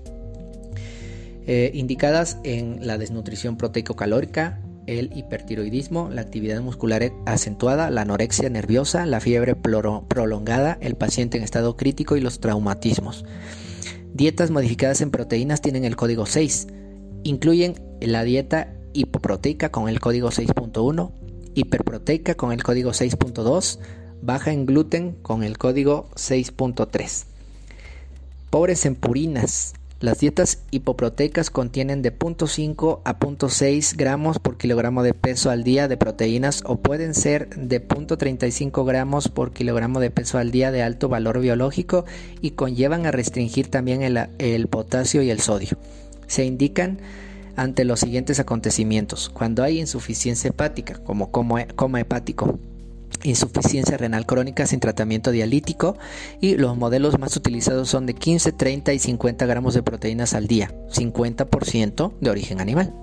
Eh, 1.47 1.71
indicadas 1.75 2.39
en 2.43 2.87
la 2.87 2.97
desnutrición 2.97 3.57
proteico-calórica, 3.57 4.61
el 4.87 5.17
hipertiroidismo, 5.17 6.09
la 6.11 6.23
actividad 6.23 6.61
muscular 6.61 7.13
acentuada, 7.27 7.91
la 7.91 8.03
anorexia 8.03 8.49
nerviosa, 8.49 9.07
la 9.07 9.21
fiebre 9.21 9.55
prolongada, 9.55 10.79
el 10.81 10.95
paciente 10.97 11.39
en 11.39 11.45
estado 11.45 11.77
crítico 11.77 12.17
y 12.17 12.21
los 12.21 12.41
traumatismos. 12.41 13.25
Dietas 14.15 14.51
modificadas 14.51 15.01
en 15.01 15.11
proteínas 15.11 15.61
tienen 15.61 15.85
el 15.85 15.97
código 15.97 16.27
6. 16.27 16.69
Incluyen 17.25 17.75
la 18.01 18.23
dieta 18.25 18.75
hipoproteica 18.93 19.71
con 19.71 19.89
el 19.89 20.01
código 20.01 20.31
6.1, 20.31 21.11
hiperproteica 21.55 22.35
con 22.35 22.53
el 22.53 22.63
código 22.63 22.91
6.2, 22.91 23.79
baja 24.23 24.53
en 24.53 24.67
gluten 24.67 25.13
con 25.23 25.43
el 25.43 25.59
código 25.59 26.09
6.3. 26.15 27.25
Pobres 28.51 28.87
en 28.87 28.95
purinas, 28.95 29.75
las 30.05 30.19
dietas 30.19 30.63
hipoproteicas 30.71 31.51
contienen 31.51 32.03
de 32.03 32.17
0.5 32.17 33.01
a 33.05 33.19
0.6 33.19 33.97
gramos 33.97 34.39
por 34.39 34.59
kilogramo 34.59 35.03
de 35.03 35.15
peso 35.15 35.51
al 35.51 35.65
día 35.65 35.89
de 35.89 35.97
proteínas 35.97 36.63
o 36.67 36.77
pueden 36.77 37.15
ser 37.15 37.49
de 37.57 37.87
0.35 37.87 38.85
gramos 38.85 39.29
por 39.29 39.53
kilogramo 39.53 40.01
de 40.01 40.11
peso 40.11 40.39
al 40.39 40.51
día 40.51 40.71
de 40.71 40.83
alto 40.83 41.09
valor 41.09 41.41
biológico 41.41 42.05
y 42.43 42.51
conllevan 42.51 43.07
a 43.07 43.13
restringir 43.13 43.69
también 43.69 44.03
el, 44.03 44.29
el 44.39 44.69
potasio 44.69 45.23
y 45.23 45.31
el 45.31 45.41
sodio. 45.41 45.79
Se 46.27 46.45
indican 46.45 46.99
ante 47.57 47.85
los 47.85 48.01
siguientes 48.01 48.41
acontecimientos. 48.41 49.31
Cuando 49.31 49.63
hay 49.63 49.81
insuficiencia 49.81 50.49
hepática, 50.49 50.99
como 50.99 51.31
coma 51.31 52.01
hepático, 52.01 52.59
insuficiencia 53.23 53.97
renal 53.97 54.27
crónica 54.27 54.67
sin 54.67 54.81
tratamiento 54.81 55.31
dialítico 55.31 55.97
y 56.41 56.57
los 56.57 56.77
modelos 56.77 57.19
más 57.19 57.37
utilizados 57.37 57.89
son 57.89 58.07
de 58.07 58.15
15, 58.15 58.53
30 58.53 58.93
y 58.93 58.99
50 58.99 59.47
gramos 59.47 59.75
de 59.75 59.83
proteínas 59.83 60.35
al 60.35 60.47
día, 60.47 60.75
50% 60.91 62.13
de 62.21 62.31
origen 62.31 62.61
animal. 62.61 62.95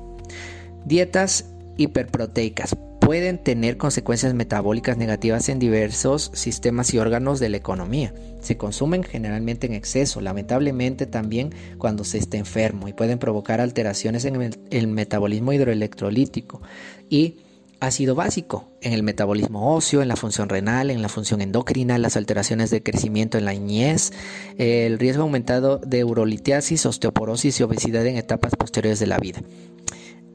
Dietas 0.85 1.45
hiperproteicas. 1.77 2.75
pueden 2.99 3.39
tener 3.39 3.77
consecuencias 3.77 4.33
metabólicas 4.35 4.95
negativas 4.95 5.49
en 5.49 5.57
diversos 5.57 6.31
sistemas 6.33 6.93
y 6.93 6.99
órganos 6.99 7.39
de 7.39 7.49
la 7.49 7.57
economía. 7.57 8.13
Se 8.39 8.57
consumen 8.57 9.03
generalmente 9.03 9.65
en 9.67 9.73
exceso, 9.73 10.21
lamentablemente 10.21 11.07
también 11.07 11.53
cuando 11.77 12.03
se 12.03 12.19
está 12.19 12.37
enfermo 12.37 12.87
y 12.87 12.93
pueden 12.93 13.17
provocar 13.17 13.59
alteraciones 13.59 14.23
en 14.25 14.53
el, 14.69 14.87
metabolismo 14.87 15.51
hidroelectrolítico 15.51 16.61
y 17.09 17.37
ácido 17.81 18.15
básico 18.15 18.71
en 18.79 18.93
el 18.93 19.03
metabolismo 19.03 19.75
óseo, 19.75 20.01
en 20.01 20.07
la 20.07 20.15
función 20.15 20.47
renal, 20.47 20.89
en 20.89 21.01
la 21.01 21.09
función 21.09 21.41
endocrina, 21.41 21.97
las 21.97 22.15
alteraciones 22.15 22.69
de 22.69 22.81
crecimiento 22.81 23.37
en 23.37 23.45
la 23.45 23.51
niñez, 23.51 24.13
el 24.57 24.97
riesgo 24.99 25.23
aumentado 25.23 25.79
de 25.79 26.05
urolitiasis, 26.05 26.85
osteoporosis 26.85 27.59
y 27.59 27.63
obesidad 27.63 28.05
en 28.05 28.17
etapas 28.17 28.55
posteriores 28.55 28.99
de 28.99 29.07
la 29.07 29.17
vida. 29.17 29.41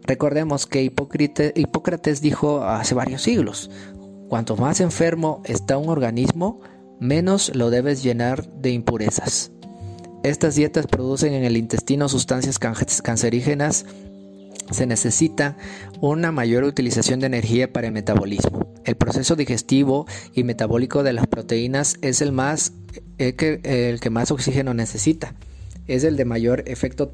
Recordemos 0.02 0.66
que 0.66 0.82
Hipócrates 0.82 2.20
dijo 2.20 2.62
hace 2.64 2.94
varios 2.94 3.22
siglos, 3.22 3.70
cuanto 4.28 4.56
más 4.56 4.80
enfermo 4.80 5.42
está 5.44 5.78
un 5.78 5.88
organismo, 5.88 6.60
menos 7.00 7.54
lo 7.54 7.70
debes 7.70 8.02
llenar 8.02 8.48
de 8.52 8.70
impurezas. 8.70 9.52
Estas 10.22 10.56
dietas 10.56 10.88
producen 10.88 11.34
en 11.34 11.44
el 11.44 11.56
intestino 11.56 12.08
sustancias 12.08 12.58
cancerígenas. 12.58 13.86
Se 14.70 14.86
necesita 14.86 15.56
una 16.00 16.32
mayor 16.32 16.64
utilización 16.64 17.20
de 17.20 17.26
energía 17.26 17.72
para 17.72 17.86
el 17.86 17.92
metabolismo. 17.92 18.74
El 18.84 18.96
proceso 18.96 19.36
digestivo 19.36 20.06
y 20.34 20.44
metabólico 20.44 21.02
de 21.02 21.12
las 21.12 21.26
proteínas 21.26 21.96
es 22.02 22.20
el, 22.20 22.32
más, 22.32 22.72
el 23.18 23.36
que, 23.36 23.60
el 23.64 24.00
que 24.00 24.10
más 24.10 24.30
oxígeno 24.30 24.74
necesita. 24.74 25.34
Es 25.86 26.04
el 26.04 26.16
de 26.16 26.24
mayor 26.24 26.64
efecto 26.66 27.12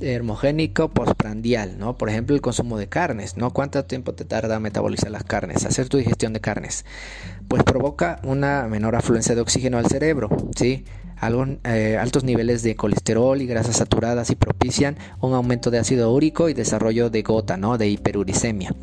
termogénico 0.00 0.88
postprandial, 0.88 1.78
¿no? 1.78 1.96
Por 1.96 2.08
ejemplo, 2.08 2.34
el 2.34 2.40
consumo 2.40 2.78
de 2.78 2.88
carnes, 2.88 3.36
¿no? 3.36 3.50
¿Cuánto 3.52 3.84
tiempo 3.84 4.14
te 4.14 4.24
tarda 4.24 4.58
metabolizar 4.58 5.10
las 5.10 5.24
carnes, 5.24 5.66
hacer 5.66 5.88
tu 5.88 5.98
digestión 5.98 6.32
de 6.32 6.40
carnes? 6.40 6.86
Pues 7.48 7.62
provoca 7.62 8.18
una 8.24 8.66
menor 8.66 8.96
afluencia 8.96 9.34
de 9.34 9.42
oxígeno 9.42 9.76
al 9.78 9.86
cerebro, 9.86 10.30
¿sí? 10.56 10.84
Algo, 11.20 11.46
eh, 11.64 11.98
altos 12.00 12.24
niveles 12.24 12.62
de 12.62 12.76
colesterol 12.76 13.40
y 13.40 13.46
grasas 13.46 13.76
saturadas 13.76 14.30
y 14.30 14.36
propician 14.36 14.96
un 15.20 15.34
aumento 15.34 15.70
de 15.70 15.78
ácido 15.78 16.12
úrico 16.12 16.48
y 16.48 16.54
desarrollo 16.54 17.10
de 17.10 17.22
gota, 17.22 17.56
¿no? 17.56 17.76
De 17.78 17.88
hiperuricemia. 17.88 18.74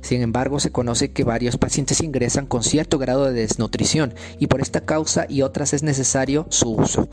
Sin 0.00 0.20
embargo, 0.20 0.58
se 0.58 0.72
conoce 0.72 1.12
que 1.12 1.22
varios 1.22 1.58
pacientes 1.58 2.02
ingresan 2.02 2.46
con 2.46 2.64
cierto 2.64 2.98
grado 2.98 3.26
de 3.26 3.32
desnutrición 3.32 4.14
y 4.38 4.48
por 4.48 4.60
esta 4.60 4.80
causa 4.80 5.26
y 5.28 5.42
otras 5.42 5.74
es 5.74 5.82
necesario 5.82 6.46
su 6.50 6.70
uso. 6.72 7.08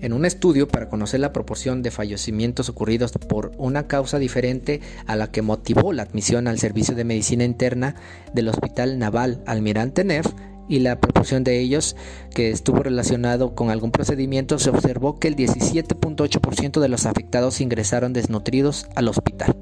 En 0.00 0.12
un 0.12 0.24
estudio 0.24 0.66
para 0.66 0.88
conocer 0.88 1.20
la 1.20 1.32
proporción 1.32 1.82
de 1.82 1.92
fallecimientos 1.92 2.68
ocurridos 2.68 3.12
por 3.12 3.52
una 3.56 3.86
causa 3.86 4.18
diferente 4.18 4.80
a 5.06 5.14
la 5.14 5.30
que 5.30 5.42
motivó 5.42 5.92
la 5.92 6.02
admisión 6.02 6.48
al 6.48 6.58
servicio 6.58 6.96
de 6.96 7.04
medicina 7.04 7.44
interna 7.44 7.94
del 8.32 8.48
Hospital 8.48 8.98
Naval 8.98 9.44
Almirante 9.46 10.02
Neff 10.02 10.26
y 10.68 10.78
la 10.80 11.00
proporción 11.00 11.44
de 11.44 11.60
ellos 11.60 11.96
que 12.34 12.50
estuvo 12.50 12.82
relacionado 12.82 13.54
con 13.54 13.70
algún 13.70 13.90
procedimiento, 13.90 14.58
se 14.58 14.70
observó 14.70 15.18
que 15.18 15.28
el 15.28 15.36
17.8% 15.36 16.80
de 16.80 16.88
los 16.88 17.06
afectados 17.06 17.60
ingresaron 17.60 18.12
desnutridos 18.12 18.86
al 18.94 19.08
hospital. 19.08 19.54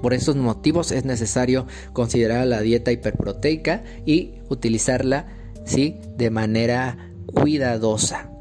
Por 0.00 0.14
estos 0.14 0.34
motivos 0.36 0.90
es 0.90 1.04
necesario 1.04 1.66
considerar 1.92 2.46
la 2.46 2.60
dieta 2.60 2.90
hiperproteica 2.90 3.84
y 4.04 4.34
utilizarla 4.48 5.26
¿sí? 5.64 5.98
de 6.16 6.30
manera 6.30 7.12
cuidadosa. 7.26 8.31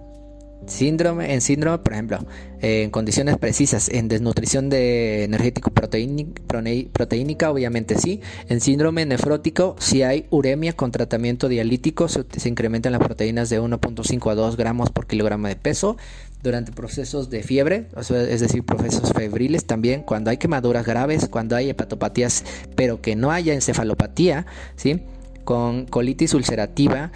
Síndrome, 0.71 1.33
en 1.33 1.41
síndrome, 1.41 1.79
por 1.79 1.91
ejemplo, 1.91 2.19
en 2.61 2.91
condiciones 2.91 3.37
precisas, 3.37 3.89
en 3.89 4.07
desnutrición 4.07 4.69
de 4.69 5.25
energético 5.25 5.69
proteínica, 5.71 7.51
obviamente 7.51 7.97
sí. 7.99 8.21
En 8.47 8.61
síndrome 8.61 9.05
nefrótico, 9.05 9.75
si 9.79 10.03
hay 10.03 10.27
uremia 10.29 10.71
con 10.71 10.91
tratamiento 10.91 11.49
dialítico, 11.49 12.07
se, 12.07 12.23
incrementan 12.45 12.93
las 12.93 13.01
proteínas 13.01 13.49
de 13.49 13.59
1.5 13.59 14.31
a 14.31 14.35
2 14.35 14.55
gramos 14.55 14.91
por 14.91 15.07
kilogramo 15.07 15.47
de 15.47 15.57
peso. 15.57 15.97
Durante 16.41 16.71
procesos 16.71 17.29
de 17.29 17.43
fiebre, 17.43 17.87
es 17.97 18.39
decir, 18.39 18.63
procesos 18.63 19.11
febriles, 19.13 19.65
también 19.65 20.01
cuando 20.01 20.31
hay 20.31 20.37
quemaduras 20.37 20.85
graves, 20.87 21.27
cuando 21.29 21.55
hay 21.55 21.69
hepatopatías, 21.69 22.45
pero 22.75 22.99
que 22.99 23.15
no 23.15 23.29
haya 23.29 23.53
encefalopatía, 23.53 24.47
¿sí? 24.75 25.01
con 25.43 25.85
colitis 25.85 26.33
ulcerativa, 26.33 27.11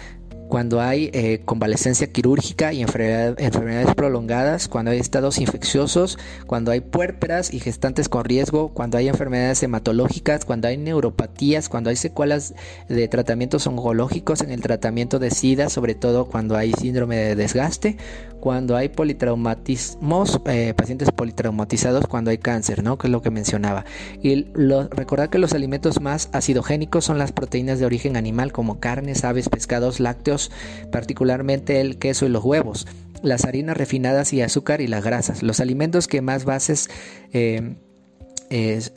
cuando 0.48 0.80
hay 0.80 1.10
eh, 1.12 1.42
convalescencia 1.44 2.06
quirúrgica 2.12 2.72
y 2.72 2.82
enfermedades 2.82 3.94
prolongadas, 3.94 4.68
cuando 4.68 4.90
hay 4.90 4.98
estados 4.98 5.38
infecciosos, 5.38 6.18
cuando 6.46 6.70
hay 6.70 6.80
puérperas 6.80 7.52
y 7.52 7.60
gestantes 7.60 8.08
con 8.08 8.24
riesgo, 8.24 8.72
cuando 8.72 8.98
hay 8.98 9.08
enfermedades 9.08 9.62
hematológicas, 9.62 10.44
cuando 10.44 10.68
hay 10.68 10.76
neuropatías, 10.76 11.68
cuando 11.68 11.90
hay 11.90 11.96
secuelas 11.96 12.54
de 12.88 13.08
tratamientos 13.08 13.66
oncológicos 13.66 14.40
en 14.40 14.50
el 14.50 14.60
tratamiento 14.60 15.18
de 15.18 15.30
SIDA, 15.30 15.68
sobre 15.68 15.94
todo 15.94 16.26
cuando 16.26 16.56
hay 16.56 16.72
síndrome 16.72 17.16
de 17.16 17.36
desgaste, 17.36 17.96
cuando 18.40 18.76
hay 18.76 18.88
politraumatismos, 18.88 20.40
eh, 20.46 20.74
pacientes 20.76 21.10
politraumatizados, 21.10 22.06
cuando 22.06 22.30
hay 22.30 22.38
cáncer, 22.38 22.82
¿no? 22.82 22.98
Que 22.98 23.08
es 23.08 23.10
lo 23.10 23.22
que 23.22 23.30
mencionaba. 23.30 23.84
Y 24.22 24.46
recordar 24.90 25.30
que 25.30 25.38
los 25.38 25.52
alimentos 25.52 26.00
más 26.00 26.28
acidogénicos 26.32 27.04
son 27.04 27.18
las 27.18 27.32
proteínas 27.32 27.78
de 27.78 27.86
origen 27.86 28.16
animal 28.16 28.52
como 28.52 28.80
carnes, 28.80 29.24
aves, 29.24 29.48
pescados, 29.48 30.00
lácteos, 30.00 30.50
particularmente 30.92 31.80
el 31.80 31.98
queso 31.98 32.26
y 32.26 32.28
los 32.28 32.44
huevos, 32.44 32.86
las 33.22 33.44
harinas 33.44 33.76
refinadas 33.76 34.32
y 34.32 34.42
azúcar 34.42 34.80
y 34.80 34.86
las 34.86 35.04
grasas. 35.04 35.42
Los 35.42 35.60
alimentos 35.60 36.06
que 36.06 36.20
más 36.20 36.44
bases 36.44 36.88
eh, 37.32 37.76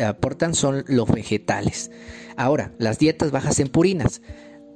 aportan 0.05 0.53
son 0.53 0.83
los 0.87 1.09
vegetales. 1.09 1.91
Ahora, 2.35 2.71
las 2.77 2.99
dietas 2.99 3.31
bajas 3.31 3.59
en 3.59 3.67
purinas. 3.67 4.21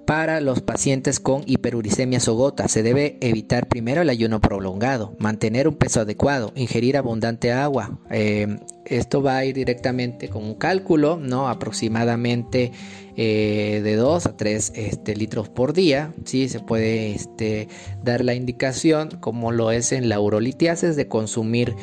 Para 0.05 0.41
los 0.41 0.61
pacientes 0.61 1.21
con 1.21 1.43
hiperuricemia 1.45 2.19
o 2.27 2.33
gota 2.33 2.67
se 2.67 2.83
debe 2.83 3.17
evitar 3.21 3.69
primero 3.69 4.01
el 4.01 4.09
ayuno 4.09 4.41
prolongado, 4.41 5.15
mantener 5.17 5.67
un 5.67 5.75
peso 5.75 6.01
adecuado, 6.01 6.51
ingerir 6.55 6.97
abundante 6.97 7.53
agua. 7.53 7.99
Eh, 8.11 8.59
esto 8.85 9.23
va 9.23 9.37
a 9.37 9.45
ir 9.45 9.55
directamente 9.55 10.27
con 10.27 10.43
un 10.43 10.55
cálculo, 10.55 11.17
¿no? 11.17 11.47
Aproximadamente 11.47 12.73
eh, 13.15 13.79
de 13.81 13.95
2 13.95 14.25
a 14.25 14.35
3 14.35 14.73
este, 14.75 15.15
litros 15.15 15.47
por 15.47 15.71
día. 15.71 16.13
Sí, 16.25 16.49
se 16.49 16.59
puede 16.59 17.13
este, 17.13 17.69
dar 18.03 18.25
la 18.25 18.33
indicación, 18.33 19.09
como 19.21 19.53
lo 19.53 19.71
es 19.71 19.93
en 19.93 20.09
la 20.09 20.19
urolitiasis, 20.19 20.97
de 20.97 21.07
consumir 21.07 21.75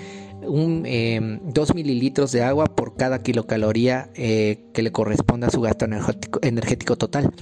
un, 0.43 0.83
2 0.83 1.71
em, 1.71 1.75
mililitros 1.75 2.33
de 2.33 2.43
agua 2.43 2.67
por 2.67 2.97
cada 2.97 3.23
kilocaloría 3.23 4.11
eh, 4.15 4.65
que 4.73 4.83
le 4.83 4.93
corresponda 4.93 5.49
a 5.49 5.51
su 5.51 5.61
gasto 5.61 5.87
energético 6.43 6.97
total. 6.97 7.33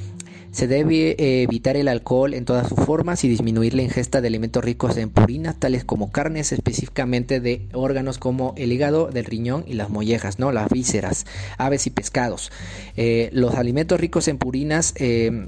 Se 0.58 0.66
debe 0.66 1.10
eh, 1.10 1.42
evitar 1.44 1.76
el 1.76 1.86
alcohol 1.86 2.34
en 2.34 2.44
todas 2.44 2.68
sus 2.68 2.80
formas 2.80 3.22
y 3.22 3.28
disminuir 3.28 3.74
la 3.74 3.82
ingesta 3.82 4.20
de 4.20 4.26
alimentos 4.26 4.64
ricos 4.64 4.96
en 4.96 5.08
purinas, 5.08 5.54
tales 5.56 5.84
como 5.84 6.10
carnes, 6.10 6.50
específicamente 6.50 7.38
de 7.38 7.68
órganos 7.72 8.18
como 8.18 8.54
el 8.56 8.72
hígado, 8.72 9.06
del 9.06 9.24
riñón 9.24 9.62
y 9.68 9.74
las 9.74 9.88
mollejas, 9.88 10.40
¿no? 10.40 10.50
las 10.50 10.68
vísceras, 10.68 11.26
aves 11.58 11.86
y 11.86 11.90
pescados. 11.90 12.50
Eh, 12.96 13.30
los 13.32 13.54
alimentos 13.54 14.00
ricos 14.00 14.26
en 14.26 14.38
purinas 14.38 14.94
eh, 14.96 15.46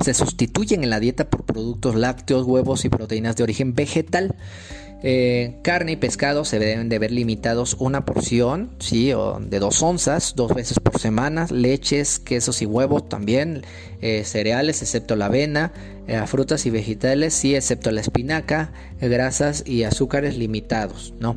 se 0.00 0.14
sustituyen 0.14 0.82
en 0.82 0.88
la 0.88 0.98
dieta 0.98 1.28
por 1.28 1.44
productos 1.44 1.94
lácteos, 1.94 2.46
huevos 2.46 2.86
y 2.86 2.88
proteínas 2.88 3.36
de 3.36 3.42
origen 3.42 3.74
vegetal. 3.74 4.34
Eh, 5.04 5.58
carne 5.62 5.92
y 5.92 5.96
pescado 5.96 6.44
se 6.44 6.58
deben 6.58 6.88
de 6.88 6.98
ver 6.98 7.12
limitados 7.12 7.76
una 7.78 8.04
porción, 8.04 8.70
sí, 8.80 9.12
o 9.12 9.38
de 9.40 9.60
dos 9.60 9.80
onzas, 9.82 10.34
dos 10.34 10.54
veces 10.54 10.80
por 10.80 10.98
semana. 10.98 11.46
Leches, 11.50 12.18
quesos 12.18 12.62
y 12.62 12.66
huevos 12.66 13.08
también. 13.08 13.62
Eh, 14.00 14.24
cereales, 14.24 14.82
excepto 14.82 15.14
la 15.14 15.26
avena. 15.26 15.72
Eh, 16.08 16.20
frutas 16.26 16.66
y 16.66 16.70
vegetales, 16.70 17.34
sí, 17.34 17.54
excepto 17.54 17.90
la 17.90 18.00
espinaca. 18.00 18.72
grasas 19.00 19.62
y 19.66 19.84
azúcares 19.84 20.36
limitados, 20.36 21.14
¿no? 21.20 21.36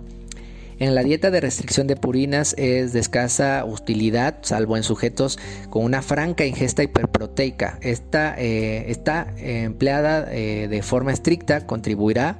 En 0.79 0.95
la 0.95 1.03
dieta 1.03 1.29
de 1.29 1.41
restricción 1.41 1.85
de 1.85 1.95
purinas 1.95 2.55
es 2.57 2.91
de 2.91 2.99
escasa 2.99 3.63
utilidad, 3.65 4.39
salvo 4.41 4.77
en 4.77 4.81
sujetos 4.81 5.37
con 5.69 5.83
una 5.83 6.01
franca 6.01 6.43
ingesta 6.43 6.81
hiperproteica. 6.81 7.77
Esta 7.81 8.33
está 8.33 9.31
empleada 9.37 10.25
de 10.25 10.81
forma 10.81 11.13
estricta, 11.13 11.67
contribuirá 11.67 12.39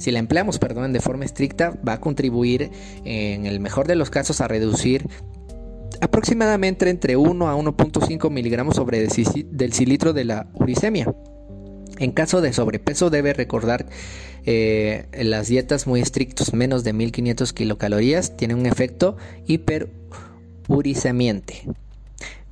si 0.00 0.10
la 0.10 0.18
empleamos, 0.18 0.58
perdón, 0.58 0.92
de 0.92 1.00
forma 1.00 1.26
estricta, 1.26 1.78
va 1.86 1.92
a 1.94 2.00
contribuir 2.00 2.70
en 3.04 3.46
el 3.46 3.60
mejor 3.60 3.86
de 3.86 3.94
los 3.96 4.10
casos 4.10 4.40
a 4.40 4.48
reducir 4.48 5.06
aproximadamente 6.00 6.88
entre 6.88 7.16
1 7.16 7.48
a 7.48 7.54
1.5 7.54 8.30
miligramos 8.30 8.76
sobre 8.76 9.06
del 9.06 9.72
cilitro 9.72 10.14
de 10.14 10.24
la 10.24 10.46
uricemia. 10.54 11.12
En 11.98 12.12
caso 12.12 12.40
de 12.40 12.54
sobrepeso 12.54 13.10
debe 13.10 13.34
recordar 13.34 13.84
eh, 14.46 15.04
las 15.12 15.48
dietas 15.48 15.86
muy 15.86 16.00
estrictas, 16.00 16.54
menos 16.54 16.82
de 16.82 16.94
1500 16.94 17.52
kilocalorías, 17.52 18.38
tienen 18.38 18.58
un 18.58 18.64
efecto 18.64 19.18
hiperuricemiante. 19.46 21.68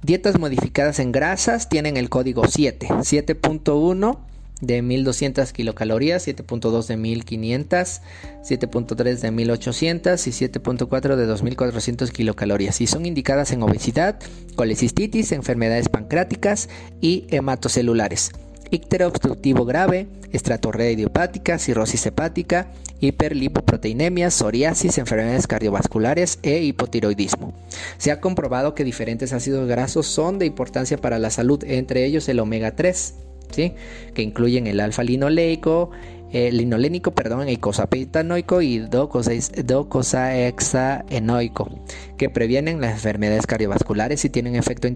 Dietas 0.02 0.38
modificadas 0.38 0.98
en 0.98 1.12
grasas 1.12 1.70
tienen 1.70 1.96
el 1.96 2.10
código 2.10 2.46
7, 2.46 2.88
7.1 2.88 4.18
de 4.60 4.82
1200 4.82 5.52
kilocalorías, 5.52 6.26
7.2 6.26 6.86
de 6.86 6.96
1500, 6.96 8.00
7.3 8.42 9.20
de 9.20 9.30
1800 9.30 10.26
y 10.26 10.30
7.4 10.30 11.16
de 11.16 11.26
2400 11.26 12.10
kilocalorías. 12.10 12.80
Y 12.80 12.86
son 12.86 13.06
indicadas 13.06 13.52
en 13.52 13.62
obesidad, 13.62 14.18
colecistitis, 14.56 15.32
enfermedades 15.32 15.88
pancreáticas 15.88 16.68
y 17.00 17.26
hematocelulares. 17.30 18.32
Ictero 18.70 19.08
obstructivo 19.08 19.64
grave, 19.64 20.08
estratorrea 20.30 20.90
idiopática, 20.90 21.58
cirrosis 21.58 22.04
hepática, 22.04 22.70
hiperlipoproteinemia, 23.00 24.30
psoriasis, 24.30 24.98
enfermedades 24.98 25.46
cardiovasculares 25.46 26.38
e 26.42 26.62
hipotiroidismo. 26.62 27.54
Se 27.96 28.10
ha 28.10 28.20
comprobado 28.20 28.74
que 28.74 28.84
diferentes 28.84 29.32
ácidos 29.32 29.68
grasos 29.68 30.06
son 30.06 30.38
de 30.38 30.46
importancia 30.46 30.98
para 30.98 31.18
la 31.18 31.30
salud, 31.30 31.64
entre 31.64 32.04
ellos 32.04 32.28
el 32.28 32.40
omega 32.40 32.76
3, 32.76 33.14
que 33.48 34.22
incluyen 34.22 34.66
el 34.66 34.80
alfa-linoleico, 34.80 35.90
eh, 36.30 36.52
linolénico, 36.52 37.12
perdón, 37.12 37.48
eicosapetanoico 37.48 38.60
y 38.60 38.80
docosahexaenoico, 38.80 41.70
que 42.18 42.28
previenen 42.28 42.82
las 42.82 42.92
enfermedades 42.92 43.46
cardiovasculares 43.46 44.26
y 44.26 44.30
tienen 44.30 44.54
efecto 44.54 44.86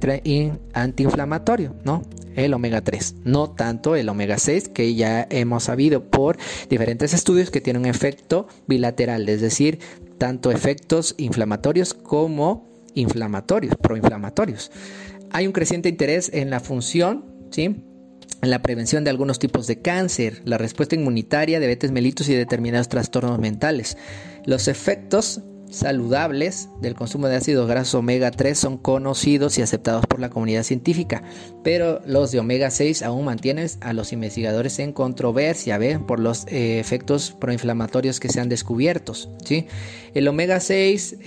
antiinflamatorio, 0.74 1.74
¿no? 1.84 2.02
El 2.36 2.52
omega 2.52 2.82
3, 2.82 3.14
no 3.24 3.48
tanto 3.50 3.96
el 3.96 4.10
omega 4.10 4.38
6, 4.38 4.68
que 4.68 4.94
ya 4.94 5.26
hemos 5.30 5.64
sabido 5.64 6.04
por 6.04 6.36
diferentes 6.68 7.14
estudios 7.14 7.50
que 7.50 7.62
tienen 7.62 7.82
un 7.82 7.88
efecto 7.88 8.46
bilateral, 8.66 9.28
es 9.28 9.40
decir, 9.40 9.78
tanto 10.18 10.50
efectos 10.50 11.14
inflamatorios 11.16 11.94
como 11.94 12.68
inflamatorios, 12.94 13.74
proinflamatorios. 13.76 14.70
Hay 15.30 15.46
un 15.46 15.52
creciente 15.52 15.88
interés 15.88 16.30
en 16.34 16.50
la 16.50 16.60
función, 16.60 17.24
¿sí? 17.50 17.86
En 18.42 18.50
la 18.50 18.60
prevención 18.60 19.04
de 19.04 19.10
algunos 19.10 19.38
tipos 19.38 19.66
de 19.68 19.80
cáncer, 19.80 20.42
la 20.44 20.58
respuesta 20.58 20.96
inmunitaria, 20.96 21.60
diabetes 21.60 21.92
mellitus 21.92 22.28
y 22.28 22.34
determinados 22.34 22.88
trastornos 22.88 23.38
mentales. 23.38 23.96
Los 24.44 24.66
efectos 24.66 25.42
saludables 25.70 26.68
del 26.80 26.94
consumo 26.94 27.28
de 27.28 27.36
ácidos 27.36 27.68
grasos 27.68 27.94
omega 27.94 28.30
3 28.30 28.58
son 28.58 28.78
conocidos 28.78 29.56
y 29.58 29.62
aceptados 29.62 30.06
por 30.06 30.20
la 30.20 30.28
comunidad 30.28 30.64
científica, 30.64 31.22
pero 31.62 32.00
los 32.04 32.32
de 32.32 32.40
omega 32.40 32.70
6 32.70 33.02
aún 33.02 33.24
mantienen 33.24 33.68
a 33.80 33.92
los 33.92 34.12
investigadores 34.12 34.78
en 34.80 34.92
controversia 34.92 35.78
por 36.06 36.18
los 36.18 36.46
eh, 36.48 36.80
efectos 36.80 37.32
proinflamatorios 37.32 38.20
que 38.20 38.28
se 38.28 38.40
han 38.40 38.48
descubierto. 38.48 39.14
¿sí? 39.44 39.66
El 40.14 40.28
omega 40.28 40.60
6 40.60 41.18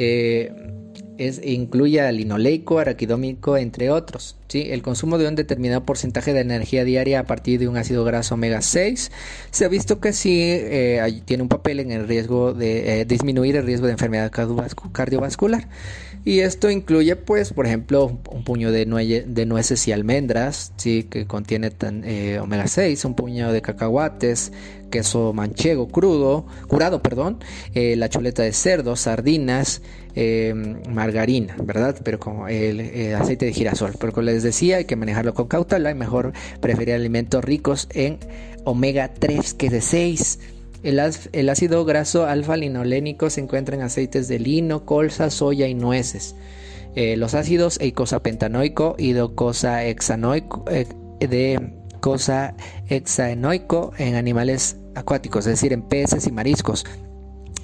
es, 1.18 1.42
incluye 1.44 2.02
al 2.02 2.18
linoleico, 2.18 2.80
araquidómico, 2.80 3.58
entre 3.58 3.90
otros. 3.90 4.36
¿sí? 4.48 4.68
El 4.70 4.82
consumo 4.82 5.18
de 5.18 5.28
un 5.28 5.36
determinado 5.36 5.84
porcentaje 5.84 6.34
de 6.34 6.42
energía 6.42 6.84
diaria 6.84 7.20
a 7.20 7.24
partir 7.24 7.60
de 7.60 7.68
un 7.68 7.78
ácido 7.78 8.04
graso 8.04 8.36
omega 8.36 8.62
6 8.62 9.12
se 9.52 9.66
ha 9.66 9.68
visto 9.68 10.00
que 10.00 10.14
sí 10.14 10.40
eh, 10.42 11.22
tiene 11.26 11.44
un 11.44 11.50
papel 11.50 11.80
en 11.80 11.92
el 11.92 12.08
riesgo 12.08 12.54
de 12.54 13.02
eh, 13.02 13.06
disminuir 13.06 13.56
el 13.56 13.66
riesgo 13.66 13.88
de 13.88 13.94
enfermedad 13.94 14.32
cardiovascular. 14.32 15.68
Y 16.28 16.40
esto 16.40 16.72
incluye, 16.72 17.16
pues, 17.16 17.54
por 17.54 17.68
ejemplo, 17.68 18.20
un 18.32 18.44
puño 18.44 18.72
de, 18.72 18.88
nueces 18.88 19.88
y 19.88 19.92
almendras, 19.92 20.74
¿sí? 20.76 21.04
que 21.04 21.28
contiene 21.28 21.72
eh, 22.04 22.40
omega 22.42 22.66
6, 22.66 23.06
un 23.06 23.14
puño 23.14 23.52
de 23.52 23.62
cacahuates, 23.62 24.52
queso 24.90 25.34
manchego 25.34 25.88
crudo, 25.88 26.48
curado, 26.68 27.04
perdón, 27.04 27.44
eh, 27.76 27.96
la 27.96 28.10
chuleta 28.10 28.42
de 28.42 28.54
cerdo, 28.54 28.96
sardinas, 28.96 29.84
em, 30.16 30.82
margarina, 30.90 31.56
¿verdad? 31.64 31.96
Pero 32.04 32.20
como 32.20 32.48
el, 32.48 32.80
eh, 32.80 33.14
aceite 33.14 33.46
de 33.46 33.54
girasol. 33.54 33.94
Pero 34.00 34.12
como 34.12 34.24
les 34.24 34.42
decía, 34.42 34.78
hay 34.78 34.86
que 34.86 34.96
manejarlo 34.96 35.36
con 35.36 35.48
cautela 35.48 35.92
y 35.92 35.96
mejor 35.96 36.34
preferir 36.60 36.96
alimentos 36.96 37.46
ricos 37.46 37.88
en 37.94 38.18
omega 38.64 39.14
3 39.14 39.54
que 39.54 39.70
de 39.70 39.82
6. 39.82 40.40
El, 40.86 41.50
ácido 41.50 41.84
graso 41.84 42.28
alfa-linolénico 42.28 43.32
se 43.32 43.42
encuentra 43.42 43.76
en 43.76 43.82
aceites 43.82 44.28
de 44.28 44.38
lino, 44.38 44.86
colza, 44.86 45.32
soya 45.32 45.68
y 45.68 45.74
nueces. 45.74 46.36
Eh, 46.94 47.18
los 47.18 47.34
ácidos 47.34 47.80
eicosapentanoico 47.82 48.96
y 49.00 49.14
docosahexanoico 49.14 50.64
eh, 50.70 50.88
de 51.20 51.74
en 53.98 54.14
animales 54.14 54.78
acuáticos, 54.94 55.48
es 55.48 55.54
decir, 55.54 55.74
en 55.74 55.82
peces 55.82 56.28
y 56.28 56.32
mariscos 56.32 56.86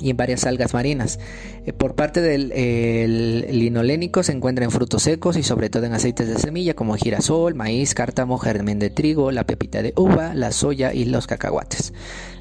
y 0.02 0.10
en 0.10 0.18
varias 0.18 0.46
algas 0.46 0.74
marinas. 0.74 1.20
Eh, 1.66 1.74
por 1.74 1.96
parte 1.96 2.22
del 2.22 2.50
linolénico 3.52 4.24
se 4.24 4.32
encuentra 4.32 4.66
en 4.66 4.72
frutos 4.72 5.04
secos 5.04 5.38
y 5.38 5.44
sobre 5.44 5.70
todo 5.70 5.86
en 5.86 5.94
aceites 5.94 6.28
de 6.28 6.40
semilla 6.40 6.74
como 6.74 6.96
girasol, 6.96 7.56
maíz, 7.56 7.94
cártamo, 7.94 8.38
germen 8.38 8.80
de 8.80 8.90
trigo, 8.90 9.32
la 9.32 9.46
pepita 9.46 9.82
de 9.82 9.94
uva, 9.96 10.34
la 10.34 10.52
soya 10.52 10.94
y 10.94 11.06
los 11.06 11.28
cacahuates. 11.28 11.94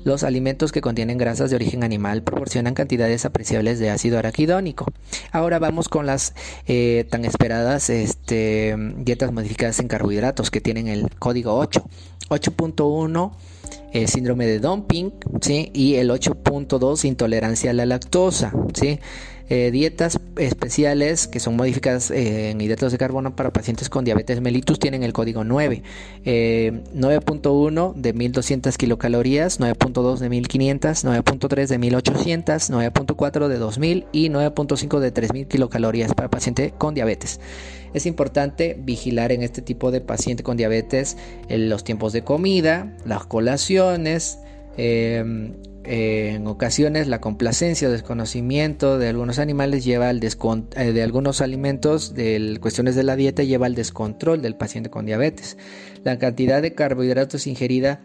Los 0.03 0.23
alimentos 0.23 0.73
que 0.73 0.81
contienen 0.81 1.19
grasas 1.19 1.51
de 1.51 1.57
origen 1.57 1.85
animal 1.85 2.23
proporcionan 2.23 2.73
cantidades 2.73 3.27
apreciables 3.27 3.79
de 3.79 3.91
ácido 3.91 4.19
araquidónico. 4.19 4.87
Ahora 5.31 5.59
vamos 5.59 5.89
con 5.91 6.07
las 6.07 6.35
eh, 6.67 7.07
tan 7.11 7.27
esperadas 7.27 7.91
este, 7.91 8.75
dietas 8.97 9.33
modificadas 9.33 9.79
en 9.79 9.89
carbohidratos 9.89 10.51
que 10.51 10.63
tienen 10.63 10.89
el 10.89 11.11
código 11.19 11.55
8. 11.55 11.85
8.1 12.31 13.33
el 13.93 14.09
síndrome 14.09 14.47
de 14.47 14.59
dumping, 14.59 15.13
¿sí? 15.41 15.71
Y 15.73 15.97
el 15.97 16.11
8.2, 16.11 17.05
intolerancia 17.05 17.71
a 17.71 17.75
la 17.75 17.87
lactosa, 17.87 18.53
¿sí? 18.75 18.99
Eh, 19.53 19.73
dietas 19.73 20.21
especiales 20.37 21.27
que 21.27 21.41
son 21.41 21.57
modificadas 21.57 22.13
eh, 22.13 22.51
en 22.51 22.61
hidratos 22.61 22.93
de 22.93 22.99
carbono 22.99 23.35
para 23.35 23.53
pacientes 23.53 23.89
con 23.89 24.05
diabetes 24.05 24.41
mellitus 24.41 24.79
tienen 24.79 25.03
el 25.03 25.13
código 25.13 25.43
9. 25.43 25.83
9.1 26.25 27.91
eh, 27.91 27.93
de 27.97 28.13
1200 28.13 28.79
kilocalorías, 28.79 29.59
9.2 29.59 30.19
de 30.19 30.29
1500, 30.29 31.05
9.3 31.05 31.67
de 31.67 31.79
1800, 31.79 32.71
9.4 32.71 33.49
de 33.49 33.59
2000 33.59 34.07
y 34.13 34.29
9.5 34.29 35.01
de 35.01 35.11
3000 35.11 35.49
kilocalorías 35.49 36.15
para 36.15 36.31
paciente 36.31 36.73
con 36.79 36.95
diabetes. 36.95 37.41
Es 37.93 38.07
importante 38.07 38.79
vigilar 38.79 39.33
en 39.33 39.43
este 39.43 39.63
tipo 39.63 39.91
de 39.91 40.01
paciente 40.01 40.45
con 40.45 40.57
diabetes 40.57 41.17
los 41.49 41.83
tiempos 41.83 42.13
de 42.13 42.23
comida, 42.23 42.97
las 43.05 43.27
colaciones, 43.27 44.39
em, 45.85 46.37
en 46.37 46.47
ocasiones 46.47 47.09
la 47.09 47.21
complacencia 47.21 47.89
o 47.89 47.91
desconocimiento 47.91 48.99
de 48.99 49.09
algunos 49.09 49.39
animales 49.39 49.85
lleva 49.85 50.09
al 50.09 50.21
eh, 50.23 50.93
de 50.93 51.03
algunos 51.03 51.41
alimentos, 51.41 52.15
de 52.15 52.59
cuestiones 52.61 52.95
de 52.95 53.03
la 53.03 53.17
dieta 53.17 53.43
lleva 53.43 53.67
al 53.67 53.75
descontrol 53.75 54.43
del 54.43 54.57
paciente 54.57 54.91
con 54.91 55.07
diabetes. 55.07 55.57
La 56.05 56.19
cantidad 56.19 56.63
de 56.63 56.75
carbohidratos 56.75 57.47
ingerida 57.47 58.03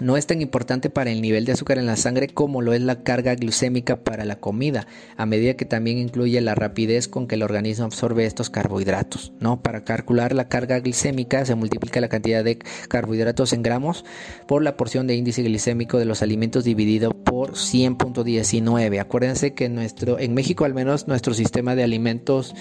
no 0.00 0.16
es 0.16 0.26
tan 0.26 0.40
importante 0.40 0.90
para 0.90 1.10
el 1.10 1.20
nivel 1.20 1.44
de 1.44 1.52
azúcar 1.52 1.78
en 1.78 1.86
la 1.86 1.96
sangre 1.96 2.28
como 2.28 2.62
lo 2.62 2.72
es 2.72 2.80
la 2.80 3.02
carga 3.02 3.34
glucémica 3.34 3.96
para 4.04 4.24
la 4.24 4.36
comida, 4.36 4.86
a 5.16 5.26
medida 5.26 5.54
que 5.54 5.64
también 5.64 5.98
incluye 5.98 6.40
la 6.40 6.54
rapidez 6.54 7.08
con 7.08 7.26
que 7.26 7.34
el 7.34 7.42
organismo 7.42 7.84
absorbe 7.84 8.24
estos 8.24 8.50
carbohidratos. 8.50 9.32
¿no? 9.40 9.60
Para 9.60 9.84
calcular 9.84 10.34
la 10.34 10.48
carga 10.48 10.78
glicémica 10.80 11.44
se 11.44 11.54
multiplica 11.54 12.00
la 12.00 12.08
cantidad 12.08 12.44
de 12.44 12.58
carbohidratos 12.88 13.52
en 13.52 13.62
gramos 13.62 14.04
por 14.46 14.62
la 14.62 14.76
porción 14.76 15.06
de 15.06 15.16
índice 15.16 15.42
glicémico 15.42 15.98
de 15.98 16.04
los 16.04 16.22
alimentos 16.22 16.64
dividido 16.64 17.12
por 17.38 17.52
100.19. 17.52 18.98
Acuérdense 18.98 19.54
que 19.54 19.68
nuestro, 19.68 20.18
en 20.18 20.34
México 20.34 20.64
al 20.64 20.74
menos 20.74 21.06
nuestro 21.06 21.34
sistema 21.34 21.76
de 21.76 21.84
alimentos 21.84 22.52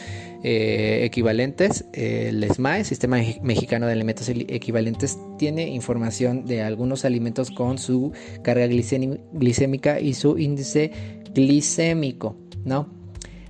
eh, 0.43 0.99
equivalentes, 1.03 1.85
el 1.93 2.43
SMAE, 2.43 2.83
Sistema 2.83 3.17
Mexicano 3.41 3.87
de 3.87 3.93
Alimentos 3.93 4.29
Equivalentes, 4.29 5.17
tiene 5.39 5.67
información 5.69 6.45
de 6.45 6.61
algunos 6.61 7.05
alimentos 7.05 7.49
con 7.49 7.79
su 7.79 8.11
carga 8.43 8.67
glicémica 8.67 9.99
y 9.99 10.13
su 10.13 10.37
índice 10.37 10.91
glicémico, 11.33 12.35
¿no? 12.63 12.87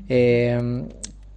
Em, 0.07 0.87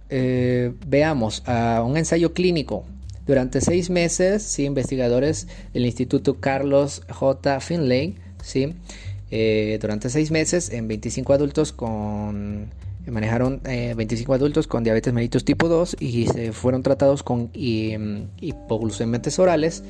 eh, 0.09 0.71
veamos 0.87 1.43
a 1.45 1.83
un 1.85 1.97
ensayo 1.97 2.33
clínico. 2.33 2.85
Durante 3.27 3.59
seis 3.59 3.89
meses, 3.89 4.57
investigadores 4.57 5.49
del 5.73 5.85
Instituto 5.85 6.39
Carlos 6.39 7.01
J. 7.09 7.59
Finlay, 7.59 8.15
¿sí? 8.41 8.73
Eh, 9.31 9.79
durante 9.81 10.09
seis 10.09 10.29
meses 10.29 10.69
en 10.71 10.89
25 10.89 11.31
adultos 11.33 11.71
con 11.71 12.69
manejaron 13.07 13.61
25 13.63 14.31
eh, 14.31 14.35
adultos 14.35 14.67
con 14.67 14.83
diabetes 14.83 15.13
mellitus 15.13 15.45
tipo 15.45 15.69
2 15.69 15.97
y 15.99 16.27
se 16.27 16.51
fueron 16.51 16.83
tratados 16.83 17.23
con 17.23 17.49
hipoglucemiantes 17.53 19.39
orales 19.39 19.83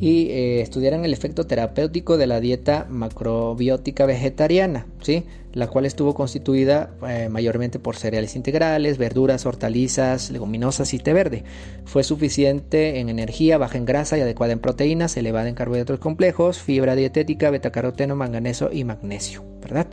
y 0.00 0.28
eh, 0.30 0.60
estudiaron 0.60 1.04
el 1.04 1.12
efecto 1.12 1.46
terapéutico 1.46 2.16
de 2.16 2.26
la 2.26 2.40
dieta 2.40 2.86
macrobiótica 2.90 4.06
vegetariana, 4.06 4.86
¿sí? 5.00 5.24
la 5.52 5.68
cual 5.68 5.86
estuvo 5.86 6.14
constituida 6.14 6.90
eh, 7.08 7.28
mayormente 7.30 7.78
por 7.78 7.96
cereales 7.96 8.36
integrales, 8.36 8.98
verduras, 8.98 9.46
hortalizas, 9.46 10.30
leguminosas 10.30 10.92
y 10.92 10.98
té 10.98 11.14
verde. 11.14 11.44
Fue 11.86 12.04
suficiente 12.04 13.00
en 13.00 13.08
energía, 13.08 13.56
baja 13.56 13.78
en 13.78 13.86
grasa 13.86 14.18
y 14.18 14.20
adecuada 14.20 14.52
en 14.52 14.58
proteínas, 14.58 15.16
elevada 15.16 15.48
en 15.48 15.54
carbohidratos 15.54 15.98
complejos, 15.98 16.58
fibra 16.58 16.94
dietética, 16.94 17.48
betacaroteno, 17.48 18.16
manganeso 18.16 18.70
y 18.70 18.84
magnesio, 18.84 19.44
¿verdad? 19.62 19.86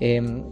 Em, 0.00 0.42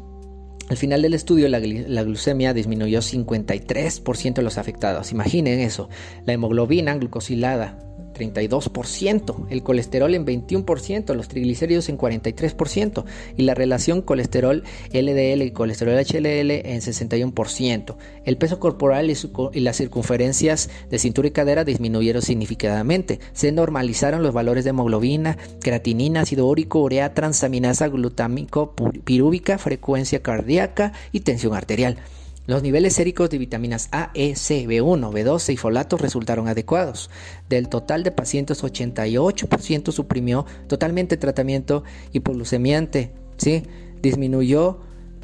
al 0.69 0.77
final 0.77 1.03
del 1.03 1.15
estudio, 1.15 1.49
la, 1.49 1.59
glucemia 1.59 2.55
disminuyó 2.55 3.01
53% 3.01 4.35
de 4.35 4.43
los 4.43 4.59
afectados. 4.59 5.13
Imaginen 5.13 5.61
eso. 5.61 5.89
La 6.25 6.33
hemoglobina 6.33 6.95
glucosilada 6.95 7.79
32%, 8.12 9.46
el 9.51 9.62
colesterol 9.62 10.14
en 10.14 10.27
21%, 10.27 11.14
los 11.14 11.29
triglicéridos 11.29 11.88
en 11.88 11.98
43% 11.98 13.05
y 13.37 13.42
la 13.42 13.55
relación 13.55 14.03
colesterol 14.03 14.62
LDL 14.92 15.42
y 15.42 15.51
colesterol 15.53 15.94
HLL 15.94 16.51
en 16.51 16.81
61%. 16.81 17.96
El 18.25 18.37
peso 18.37 18.61
corporal 18.61 19.11
y, 19.11 19.61
las 19.61 19.77
circunferencias 19.77 20.70
de 20.90 20.98
cintura 20.98 21.29
y 21.29 21.33
cadera 21.33 21.64
disminuyeron 21.64 22.22
significativamente. 22.22 23.20
Se 23.33 23.53
normalizaron 23.53 24.22
los 24.22 24.33
valores 24.33 24.64
de 24.64 24.70
hemoglobina, 24.70 25.38
creatinina, 25.61 26.22
ácido 26.22 26.46
úrico, 26.46 26.81
urea, 26.81 27.14
transaminasa, 27.14 27.88
glutámico, 27.88 28.75
pirúvica, 29.05 29.59
frecuencia 29.59 30.22
cardíaca 30.22 30.92
y 31.12 31.20
tensión 31.20 31.55
arterial. 31.55 31.98
Los 32.47 32.63
niveles 32.63 32.95
séricos 32.95 33.31
de 33.31 33.39
vitaminas 33.39 33.89
A, 33.93 34.11
E, 34.15 34.35
C, 34.35 34.67
B1, 34.67 35.13
B12 35.13 35.53
y 35.53 35.57
folatos 35.57 36.01
resultaron 36.01 36.49
adecuados. 36.49 37.09
Del 37.49 37.69
total 37.69 38.03
de 38.03 38.11
pacientes, 38.11 38.65
88% 38.65 39.93
suprimió 39.93 40.45
totalmente 40.67 41.17
tratamiento 41.17 41.85
hipoglucemiante. 42.13 43.13
¿sí? 43.37 43.63
Disminuyó 44.03 44.81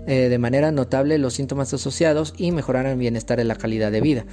eh, 0.06 0.28
de 0.28 0.38
manera 0.38 0.70
notable 0.70 1.18
los 1.18 1.34
síntomas 1.34 1.74
asociados 1.74 2.34
y 2.36 2.52
mejoraron 2.52 2.92
el 2.92 2.98
bienestar 2.98 3.40
y 3.40 3.44
la 3.44 3.56
calidad 3.56 3.90
de 3.90 4.00
vida. 4.00 4.24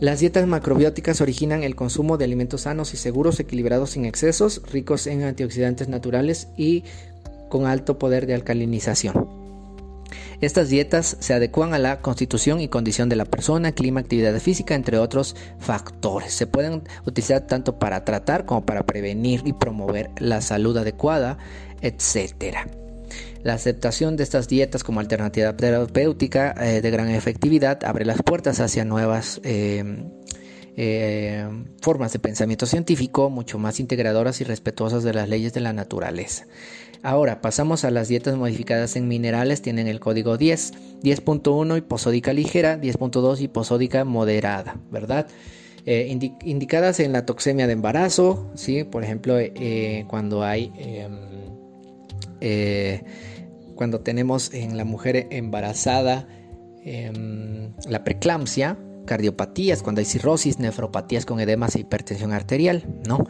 Las 0.00 0.20
dietas 0.20 0.46
macrobióticas 0.46 1.20
originan 1.20 1.64
el 1.64 1.76
consumo 1.76 2.16
de 2.16 2.24
alimentos 2.24 2.62
sanos 2.62 2.94
y 2.94 2.96
seguros, 2.96 3.38
equilibrados 3.40 3.90
sin 3.90 4.04
excesos, 4.04 4.62
ricos 4.72 5.06
en 5.06 5.24
antioxidantes 5.24 5.88
naturales 5.88 6.48
y 6.56 6.84
con 7.48 7.66
alto 7.66 7.98
poder 7.98 8.26
de 8.26 8.34
alcalinización. 8.34 9.41
Estas 10.42 10.70
dietas 10.70 11.16
se 11.20 11.34
adecuan 11.34 11.72
a 11.72 11.78
la 11.78 12.00
constitución 12.00 12.60
y 12.60 12.66
condición 12.66 13.08
de 13.08 13.14
la 13.14 13.24
persona, 13.24 13.70
clima, 13.70 14.00
actividad 14.00 14.36
física, 14.40 14.74
entre 14.74 14.98
otros 14.98 15.36
factores. 15.60 16.34
Se 16.34 16.48
pueden 16.48 16.82
utilizar 17.06 17.46
tanto 17.46 17.78
para 17.78 18.04
tratar 18.04 18.44
como 18.44 18.66
para 18.66 18.84
prevenir 18.84 19.42
y 19.44 19.52
promover 19.52 20.10
la 20.18 20.40
salud 20.40 20.76
adecuada, 20.76 21.38
etc. 21.80 22.56
La 23.44 23.54
aceptación 23.54 24.16
de 24.16 24.24
estas 24.24 24.48
dietas 24.48 24.82
como 24.82 24.98
alternativa 24.98 25.56
terapéutica 25.56 26.56
eh, 26.60 26.80
de 26.80 26.90
gran 26.90 27.08
efectividad 27.10 27.84
abre 27.84 28.04
las 28.04 28.20
puertas 28.20 28.58
hacia 28.58 28.84
nuevas 28.84 29.40
eh, 29.44 29.84
eh, 30.76 31.46
formas 31.82 32.12
de 32.12 32.18
pensamiento 32.18 32.66
científico 32.66 33.30
mucho 33.30 33.58
más 33.58 33.78
integradoras 33.78 34.40
y 34.40 34.44
respetuosas 34.44 35.04
de 35.04 35.14
las 35.14 35.28
leyes 35.28 35.52
de 35.52 35.60
la 35.60 35.72
naturaleza. 35.72 36.46
Ahora 37.02 37.40
pasamos 37.40 37.84
a 37.84 37.90
las 37.90 38.06
dietas 38.06 38.36
modificadas 38.36 38.94
en 38.94 39.08
minerales, 39.08 39.60
tienen 39.60 39.88
el 39.88 39.98
código 39.98 40.36
10, 40.36 41.00
10.1 41.02 41.78
hiposódica 41.78 42.32
ligera, 42.32 42.80
10.2 42.80 43.40
hiposódica 43.40 44.04
moderada, 44.04 44.78
¿verdad? 44.90 45.26
Eh, 45.84 46.16
indicadas 46.44 47.00
en 47.00 47.12
la 47.12 47.26
toxemia 47.26 47.66
de 47.66 47.72
embarazo, 47.72 48.52
¿sí? 48.54 48.84
por 48.84 49.02
ejemplo, 49.02 49.36
eh, 49.38 50.04
cuando 50.06 50.44
hay, 50.44 50.72
em, 50.78 51.18
cuando 53.74 54.00
tenemos 54.00 54.54
en 54.54 54.76
la 54.76 54.84
mujer 54.84 55.26
embarazada 55.30 56.28
em, 56.84 57.72
la 57.88 58.04
preeclampsia, 58.04 58.78
cardiopatías, 59.06 59.82
cuando 59.82 60.00
hay 60.00 60.04
cirrosis, 60.04 60.58
nefropatías 60.58 61.26
con 61.26 61.40
edemas 61.40 61.74
e 61.76 61.80
hipertensión 61.80 62.32
arterial, 62.32 62.84
¿no? 63.06 63.26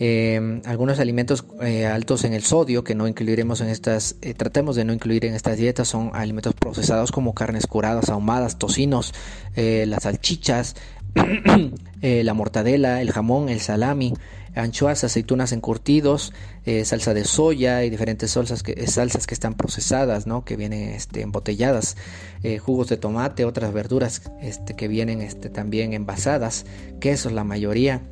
Eh, 0.00 0.60
algunos 0.64 1.00
alimentos 1.00 1.44
eh, 1.60 1.86
altos 1.86 2.24
en 2.24 2.32
el 2.32 2.42
sodio 2.42 2.84
que 2.84 2.94
no 2.94 3.08
incluiremos 3.08 3.60
en 3.60 3.68
estas, 3.68 4.16
eh, 4.22 4.32
tratemos 4.34 4.76
de 4.76 4.84
no 4.84 4.92
incluir 4.92 5.24
en 5.24 5.34
estas 5.34 5.56
dietas 5.56 5.88
son 5.88 6.12
alimentos 6.14 6.54
procesados 6.54 7.10
como 7.10 7.34
carnes 7.34 7.66
curadas, 7.66 8.08
ahumadas, 8.08 8.58
tocinos, 8.58 9.12
las 9.56 10.04
salchichas, 10.04 10.76
la 12.00 12.34
mortadela, 12.34 13.02
el 13.02 13.10
jamón, 13.10 13.48
el 13.48 13.60
salami, 13.60 14.14
anchoas, 14.58 15.04
aceitunas 15.04 15.52
encurtidos, 15.52 16.32
eh, 16.64 16.84
salsa 16.84 17.14
de 17.14 17.24
soya 17.24 17.84
y 17.84 17.90
diferentes 17.90 18.32
salsas 18.32 18.62
que, 18.62 18.86
salsas 18.86 19.26
que 19.26 19.34
están 19.34 19.54
procesadas, 19.54 20.26
¿no? 20.26 20.44
que 20.44 20.56
vienen 20.56 20.90
este, 20.90 21.22
embotelladas, 21.22 21.96
eh, 22.42 22.58
jugos 22.58 22.88
de 22.88 22.96
tomate, 22.96 23.44
otras 23.44 23.72
verduras 23.72 24.22
este, 24.40 24.74
que 24.74 24.88
vienen 24.88 25.20
este, 25.20 25.48
también 25.48 25.92
envasadas, 25.92 26.66
quesos 27.00 27.32
la 27.32 27.44
mayoría 27.44 28.02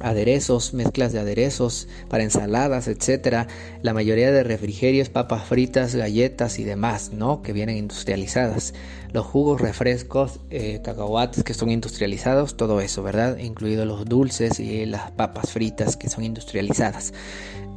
aderezos, 0.00 0.74
mezclas 0.74 1.12
de 1.12 1.18
aderezos 1.18 1.88
para 2.08 2.24
ensaladas, 2.24 2.88
etcétera, 2.88 3.48
la 3.82 3.94
mayoría 3.94 4.30
de 4.30 4.42
refrigerios, 4.42 5.08
papas 5.08 5.44
fritas, 5.44 5.94
galletas 5.94 6.58
y 6.58 6.64
demás, 6.64 7.12
¿no? 7.12 7.42
Que 7.42 7.52
vienen 7.52 7.76
industrializadas, 7.76 8.74
los 9.16 9.24
jugos, 9.24 9.62
refrescos, 9.62 10.40
eh, 10.50 10.82
cacahuates 10.84 11.42
que 11.42 11.54
son 11.54 11.70
industrializados, 11.70 12.58
todo 12.58 12.82
eso, 12.82 13.02
¿verdad? 13.02 13.38
Incluidos 13.38 13.86
los 13.86 14.04
dulces 14.04 14.60
y 14.60 14.84
las 14.84 15.10
papas 15.12 15.52
fritas 15.52 15.96
que 15.96 16.10
son 16.10 16.22
industrializadas. 16.22 17.14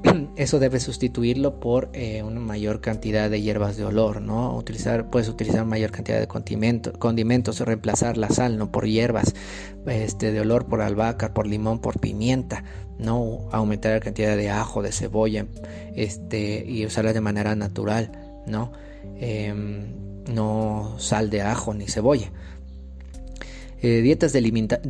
eso 0.36 0.60
debe 0.60 0.82
sustituirlo 0.82 1.62
por 1.62 1.91
eh, 1.93 2.23
una 2.23 2.41
mayor 2.41 2.82
cantidad 2.82 3.30
de 3.30 3.41
hierbas 3.41 3.78
de 3.78 3.86
olor, 3.86 4.21
¿no? 4.21 4.54
Utilizar, 4.58 5.10
puedes 5.10 5.30
utilizar 5.30 5.63
mayor 5.63 5.91
cantidad 5.91 6.19
de 6.19 6.28
condimentos, 6.28 7.60
reemplazar 7.62 8.17
la 8.17 8.28
sal, 8.28 8.58
¿no? 8.58 8.69
Por 8.69 8.86
hierbas 8.86 9.34
este, 9.88 10.34
de 10.34 10.41
olor, 10.41 10.65
por 10.65 10.82
albahaca, 10.82 11.34
por 11.34 11.47
limón, 11.47 11.80
por 11.80 12.02
pimienta, 12.02 12.65
¿no? 12.97 13.47
Aumentar 13.54 13.93
la 13.93 14.02
cantidad 14.02 14.36
de 14.36 14.49
ajo, 14.49 14.82
de 14.82 14.91
cebolla, 14.91 15.45
este, 15.95 16.65
y 16.67 16.86
usarla 16.86 17.13
de 17.13 17.21
manera 17.21 17.56
natural, 17.56 18.12
¿no? 18.45 18.73
Em, 19.21 20.10
no 20.29 20.95
sal 20.99 21.29
de 21.29 21.41
ajo 21.41 21.73
ni 21.73 21.87
cebolla. 21.87 22.31
Eh, 23.81 24.01
dietas 24.01 24.33
de 24.33 24.39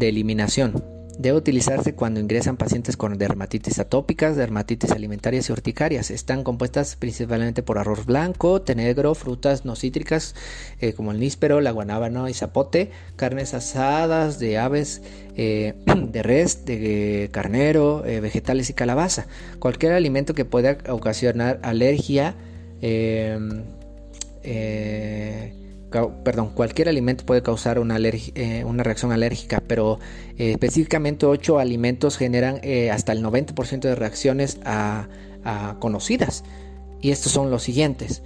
eliminación 0.10 0.84
Debe 1.20 1.38
utilizarse 1.38 1.96
cuando 1.96 2.22
ingresan 2.22 2.56
pacientes 2.56 2.96
con 2.96 3.18
dermatitis 3.18 3.78
atópicas, 3.80 4.38
dermatitis 4.38 4.92
alimentarias 4.92 5.50
y 5.50 5.52
urticarias. 5.52 6.12
Están 6.12 6.46
compuestas 6.46 6.96
principalmente 6.96 7.62
por 7.62 7.78
arroz 7.78 8.06
blanco, 8.06 8.62
té 8.62 8.74
negro, 8.74 9.14
frutas 9.16 9.66
no 9.66 9.76
cítricas 9.76 10.34
eh, 10.80 10.94
como 10.94 11.12
el 11.12 11.20
níspero, 11.20 11.60
la 11.60 11.72
guanábana 11.72 12.30
y 12.30 12.34
zapote, 12.34 12.92
carnes 13.18 13.54
asadas 13.54 14.40
de 14.40 14.60
aves, 14.60 15.02
eh, 15.36 15.74
de 16.10 16.24
res, 16.24 16.64
de 16.64 17.28
carnero, 17.34 18.02
vegetales 18.04 18.70
y 18.70 18.74
calabaza. 18.74 19.28
Cualquier 19.60 19.92
alimento 19.92 20.34
que 20.34 20.46
pueda 20.46 20.78
ocasionar 20.88 21.60
alergia 21.64 22.34
perdón, 26.24 26.52
cualquier 26.54 26.90
alimento 26.90 27.26
puede 27.26 27.42
causar 27.42 27.80
una, 27.80 27.98
eh, 28.00 28.64
reacción 28.78 29.12
alérgica, 29.12 29.62
pero 29.66 30.00
eh, 30.38 30.52
específicamente 30.52 31.26
8 31.26 31.60
alimentos 31.60 32.18
generan 32.18 32.60
eh, 32.64 32.92
hasta 32.92 33.12
el 33.12 33.24
90% 33.24 33.82
de 33.82 33.96
reacciones 33.96 34.60
conocidas. 35.80 36.44
Y 37.02 37.12
estos 37.12 37.32
son 37.32 37.50
los 37.50 37.64
siguientes. 37.64 38.24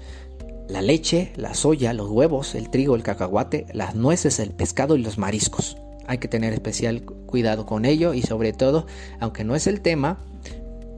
La 0.68 0.82
leche, 0.82 1.32
la 1.36 1.54
soya, 1.54 1.94
los 1.94 2.10
huevos, 2.10 2.56
el 2.56 2.70
trigo, 2.70 2.96
el 2.96 3.04
cacahuate, 3.04 3.68
las 3.74 3.96
nueces, 3.96 4.40
el 4.40 4.52
pescado 4.52 4.96
y 4.96 5.04
los 5.04 5.18
mariscos. 5.18 5.78
Hay 6.08 6.18
que 6.18 6.28
tener 6.28 6.54
especial 6.54 7.04
cuidado 7.04 7.66
con 7.66 7.86
ello 7.86 8.14
y 8.14 8.24
sobre 8.24 8.52
todo, 8.52 8.88
aunque 9.20 9.44
no 9.44 9.56
es 9.56 9.68
el 9.68 9.82
tema, 9.82 10.20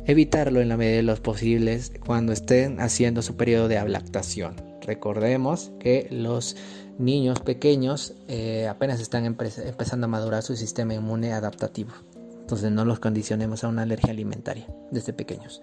evitarlo 0.05 0.61
en 0.61 0.69
la 0.69 0.77
medida 0.77 0.97
de 0.97 1.03
los 1.03 1.19
posibles 1.19 1.91
cuando 2.05 2.33
estén 2.33 2.79
haciendo 2.79 3.21
su 3.21 3.35
periodo 3.35 3.67
de 3.67 3.77
ablactación. 3.77 4.55
Recordemos 4.81 5.71
que 5.79 6.07
los 6.11 6.55
niños 6.97 7.39
pequeños 7.39 8.13
eh, 8.27 8.67
apenas 8.67 8.99
están 9.01 9.25
empezando 9.25 10.05
a 10.05 10.07
madurar 10.07 10.43
su 10.43 10.55
sistema 10.55 10.93
inmune 10.93 11.33
adaptativo. 11.33 11.91
Entonces 12.39 12.71
no 12.71 12.85
los 12.85 12.99
condicionemos 12.99 13.63
a 13.63 13.67
una 13.67 13.81
alergia 13.81 14.11
alimentaria 14.11 14.67
desde 14.91 15.13
pequeños. 15.13 15.61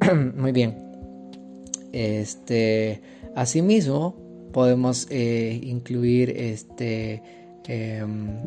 Muy 0.34 0.50
bien. 0.50 0.90
Este, 1.92 3.00
asimismo, 3.36 4.16
podemos 4.52 5.06
eh, 5.10 5.60
incluir 5.62 6.30
este, 6.30 7.22
em, 7.68 8.40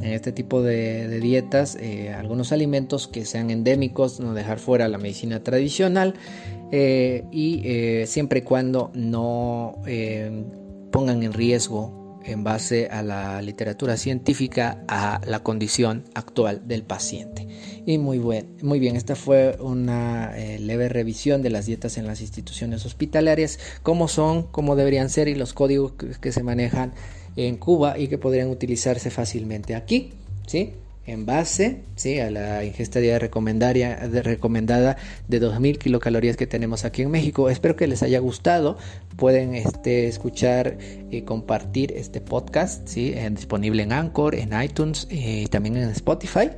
en 0.00 0.12
este 0.12 0.32
tipo 0.32 0.62
de, 0.62 1.20
dietas 1.20 1.76
eh, 1.80 2.10
algunos 2.10 2.52
alimentos 2.52 3.08
que 3.08 3.24
sean 3.24 3.50
endémicos, 3.50 4.20
no 4.20 4.34
dejar 4.34 4.58
fuera 4.58 4.88
la 4.88 4.98
medicina 4.98 5.42
tradicional 5.42 6.14
eh, 6.70 7.24
y 7.32 7.62
eh, 7.64 8.06
siempre 8.06 8.40
y 8.40 8.42
cuando 8.42 8.90
no 8.94 9.82
pongan 10.90 11.22
en 11.22 11.32
riesgo 11.32 12.20
en 12.24 12.44
base 12.44 12.88
a 12.88 13.02
la 13.02 13.40
literatura 13.40 13.96
científica 13.96 14.84
a 14.86 15.20
la 15.24 15.42
condición 15.42 16.04
actual 16.14 16.68
del 16.68 16.82
paciente. 16.82 17.48
Y 17.86 17.96
muy, 17.96 18.20
muy 18.60 18.78
bien, 18.78 18.96
esta 18.96 19.16
fue 19.16 19.56
una 19.60 20.34
leve 20.58 20.90
revisión 20.90 21.40
de 21.40 21.48
las 21.48 21.64
dietas 21.64 21.96
en 21.96 22.06
las 22.06 22.20
instituciones 22.20 22.84
hospitalarias, 22.84 23.58
cómo 23.82 24.08
son, 24.08 24.42
cómo 24.42 24.76
deberían 24.76 25.08
ser 25.08 25.28
y 25.28 25.34
los 25.34 25.54
códigos 25.54 25.92
que 26.20 26.32
se 26.32 26.42
manejan 26.42 26.92
en 27.36 27.56
Cuba 27.56 27.98
y 27.98 28.08
que 28.08 28.18
podrían 28.18 28.48
utilizarse 28.48 29.10
fácilmente 29.10 29.74
aquí. 29.74 30.12
¿sí? 30.46 30.72
en 31.08 31.24
base 31.24 31.80
¿sí? 31.96 32.20
a 32.20 32.30
la 32.30 32.64
ingesta 32.64 33.00
diaria 33.00 33.96
de 33.96 34.22
recomendada 34.22 34.96
de 35.26 35.40
2000 35.40 35.78
kilocalorías 35.78 36.36
que 36.36 36.46
tenemos 36.46 36.84
aquí 36.84 37.00
en 37.00 37.10
México. 37.10 37.48
Espero 37.48 37.76
que 37.76 37.86
les 37.86 38.02
haya 38.02 38.18
gustado. 38.18 38.76
Pueden 39.16 39.54
este, 39.54 40.06
escuchar 40.06 40.76
y 41.10 41.22
compartir 41.22 41.92
este 41.96 42.20
podcast, 42.20 42.86
¿sí? 42.86 43.14
disponible 43.30 43.82
en 43.82 43.92
Anchor, 43.92 44.34
en 44.34 44.50
iTunes 44.62 45.08
y 45.10 45.44
eh, 45.44 45.48
también 45.50 45.78
en 45.78 45.88
Spotify. 45.88 46.50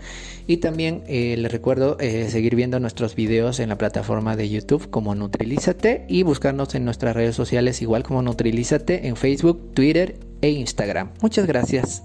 Y 0.48 0.56
también 0.56 1.04
eh, 1.06 1.36
les 1.38 1.52
recuerdo 1.52 1.96
eh, 2.00 2.28
seguir 2.28 2.56
viendo 2.56 2.80
nuestros 2.80 3.14
videos 3.14 3.60
en 3.60 3.68
la 3.68 3.78
plataforma 3.78 4.34
de 4.34 4.50
YouTube 4.50 4.90
como 4.90 5.14
Nutrilízate 5.14 6.06
y 6.08 6.24
buscarnos 6.24 6.74
en 6.74 6.84
nuestras 6.84 7.14
redes 7.14 7.36
sociales 7.36 7.80
igual 7.82 8.02
como 8.02 8.20
Nutrilízate 8.20 9.06
en 9.06 9.14
Facebook, 9.14 9.74
Twitter 9.74 10.29
e 10.40 10.50
Instagram. 10.50 11.10
Muchas 11.20 11.46
gracias. 11.46 12.02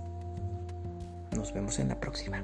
Nos 1.35 1.53
vemos 1.53 1.79
en 1.79 1.89
la 1.89 1.99
próxima. 1.99 2.43